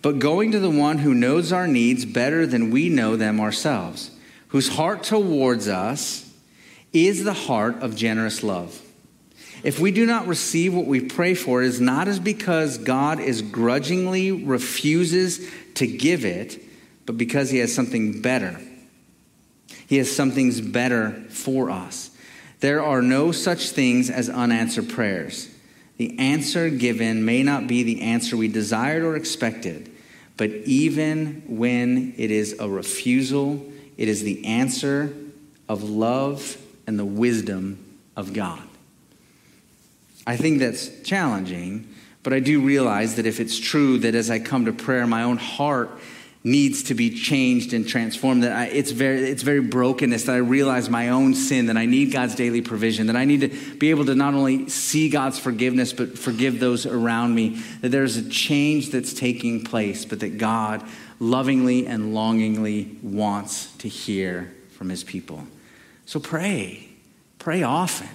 but 0.00 0.18
going 0.18 0.52
to 0.52 0.58
the 0.58 0.70
one 0.70 0.96
who 0.96 1.12
knows 1.12 1.52
our 1.52 1.68
needs 1.68 2.06
better 2.06 2.46
than 2.46 2.70
we 2.70 2.88
know 2.88 3.16
them 3.16 3.38
ourselves, 3.38 4.12
whose 4.48 4.76
heart 4.76 5.02
towards 5.02 5.68
us 5.68 6.26
is 6.94 7.22
the 7.22 7.34
heart 7.34 7.82
of 7.82 7.96
generous 7.96 8.42
love. 8.42 8.80
If 9.62 9.78
we 9.78 9.92
do 9.92 10.06
not 10.06 10.26
receive 10.26 10.74
what 10.74 10.86
we 10.86 11.00
pray 11.00 11.34
for, 11.34 11.62
it 11.62 11.66
is 11.66 11.80
not 11.80 12.08
as 12.08 12.18
because 12.18 12.78
God 12.78 13.20
is 13.20 13.42
grudgingly 13.42 14.32
refuses 14.32 15.48
to 15.74 15.86
give 15.86 16.24
it, 16.24 16.60
but 17.06 17.16
because 17.16 17.50
he 17.50 17.58
has 17.58 17.72
something 17.72 18.20
better. 18.20 18.60
He 19.86 19.98
has 19.98 20.14
something 20.14 20.72
better 20.72 21.12
for 21.28 21.70
us. 21.70 22.10
There 22.60 22.82
are 22.82 23.02
no 23.02 23.30
such 23.30 23.70
things 23.70 24.10
as 24.10 24.28
unanswered 24.28 24.88
prayers. 24.88 25.48
The 25.96 26.18
answer 26.18 26.70
given 26.70 27.24
may 27.24 27.42
not 27.42 27.66
be 27.66 27.82
the 27.82 28.00
answer 28.02 28.36
we 28.36 28.48
desired 28.48 29.02
or 29.02 29.14
expected, 29.14 29.90
but 30.36 30.50
even 30.50 31.44
when 31.46 32.14
it 32.16 32.30
is 32.30 32.56
a 32.58 32.68
refusal, 32.68 33.64
it 33.96 34.08
is 34.08 34.22
the 34.22 34.44
answer 34.44 35.14
of 35.68 35.84
love 35.84 36.56
and 36.86 36.98
the 36.98 37.04
wisdom 37.04 37.98
of 38.16 38.32
God. 38.32 38.62
I 40.26 40.36
think 40.36 40.60
that's 40.60 40.88
challenging, 41.02 41.92
but 42.22 42.32
I 42.32 42.40
do 42.40 42.60
realize 42.60 43.16
that 43.16 43.26
if 43.26 43.40
it's 43.40 43.58
true 43.58 43.98
that 43.98 44.14
as 44.14 44.30
I 44.30 44.38
come 44.38 44.66
to 44.66 44.72
prayer, 44.72 45.06
my 45.06 45.24
own 45.24 45.36
heart 45.36 45.90
needs 46.44 46.82
to 46.84 46.94
be 46.94 47.10
changed 47.10 47.72
and 47.72 47.86
transformed, 47.86 48.42
that 48.42 48.52
I, 48.52 48.66
it's, 48.66 48.90
very, 48.90 49.30
it's 49.30 49.42
very 49.42 49.60
brokenness, 49.60 50.24
that 50.24 50.32
I 50.32 50.38
realize 50.38 50.90
my 50.90 51.10
own 51.10 51.34
sin, 51.34 51.66
that 51.66 51.76
I 51.76 51.86
need 51.86 52.12
God's 52.12 52.34
daily 52.34 52.60
provision, 52.60 53.06
that 53.06 53.16
I 53.16 53.24
need 53.24 53.42
to 53.42 53.76
be 53.76 53.90
able 53.90 54.04
to 54.06 54.14
not 54.14 54.34
only 54.34 54.68
see 54.68 55.08
God's 55.08 55.38
forgiveness, 55.38 55.92
but 55.92 56.18
forgive 56.18 56.58
those 56.58 56.84
around 56.84 57.34
me, 57.34 57.60
that 57.80 57.90
there's 57.90 58.16
a 58.16 58.28
change 58.28 58.90
that's 58.90 59.12
taking 59.12 59.62
place, 59.62 60.04
but 60.04 60.20
that 60.20 60.38
God 60.38 60.84
lovingly 61.20 61.86
and 61.86 62.12
longingly 62.12 62.96
wants 63.02 63.72
to 63.76 63.88
hear 63.88 64.52
from 64.72 64.88
his 64.88 65.04
people. 65.04 65.46
So 66.06 66.18
pray. 66.18 66.88
Pray 67.38 67.62
often. 67.62 68.08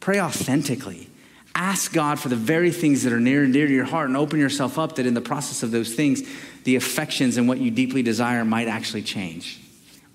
Pray 0.00 0.20
authentically. 0.20 1.08
Ask 1.54 1.92
God 1.92 2.18
for 2.18 2.28
the 2.28 2.36
very 2.36 2.72
things 2.72 3.04
that 3.04 3.12
are 3.12 3.20
near 3.20 3.44
and 3.44 3.52
dear 3.52 3.66
to 3.66 3.72
your 3.72 3.84
heart 3.84 4.08
and 4.08 4.16
open 4.16 4.40
yourself 4.40 4.78
up 4.78 4.96
that 4.96 5.06
in 5.06 5.14
the 5.14 5.20
process 5.20 5.62
of 5.62 5.70
those 5.70 5.94
things, 5.94 6.22
the 6.64 6.76
affections 6.76 7.36
and 7.36 7.46
what 7.46 7.58
you 7.58 7.70
deeply 7.70 8.02
desire 8.02 8.44
might 8.44 8.68
actually 8.68 9.02
change. 9.02 9.60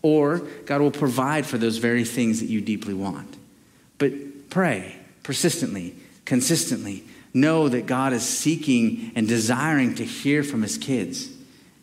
Or 0.02 0.40
God 0.66 0.82
will 0.82 0.92
provide 0.92 1.46
for 1.46 1.58
those 1.58 1.78
very 1.78 2.04
things 2.04 2.40
that 2.42 2.48
you 2.48 2.62
deeply 2.62 2.94
want. 2.94 3.38
But 3.98 4.50
pray 4.50 4.96
persistently, 5.24 5.96
consistently, 6.26 7.04
Know 7.34 7.70
that 7.70 7.86
God 7.86 8.14
is 8.14 8.28
seeking 8.28 9.12
and 9.16 9.28
desiring 9.28 9.96
to 9.96 10.06
hear 10.06 10.44
from 10.44 10.64
his 10.64 10.78
kids 10.78 11.30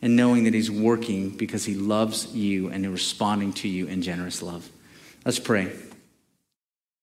and 0.03 0.17
knowing 0.17 0.45
that 0.45 0.55
he's 0.55 0.71
working 0.71 1.31
because 1.31 1.65
he 1.65 1.75
loves 1.75 2.35
you 2.35 2.69
and 2.69 2.91
responding 2.91 3.53
to 3.55 3.69
you 3.69 3.87
in 3.87 4.03
generous 4.03 4.43
love. 4.43 4.69
Let's 5.25 5.39
pray. 5.39 5.73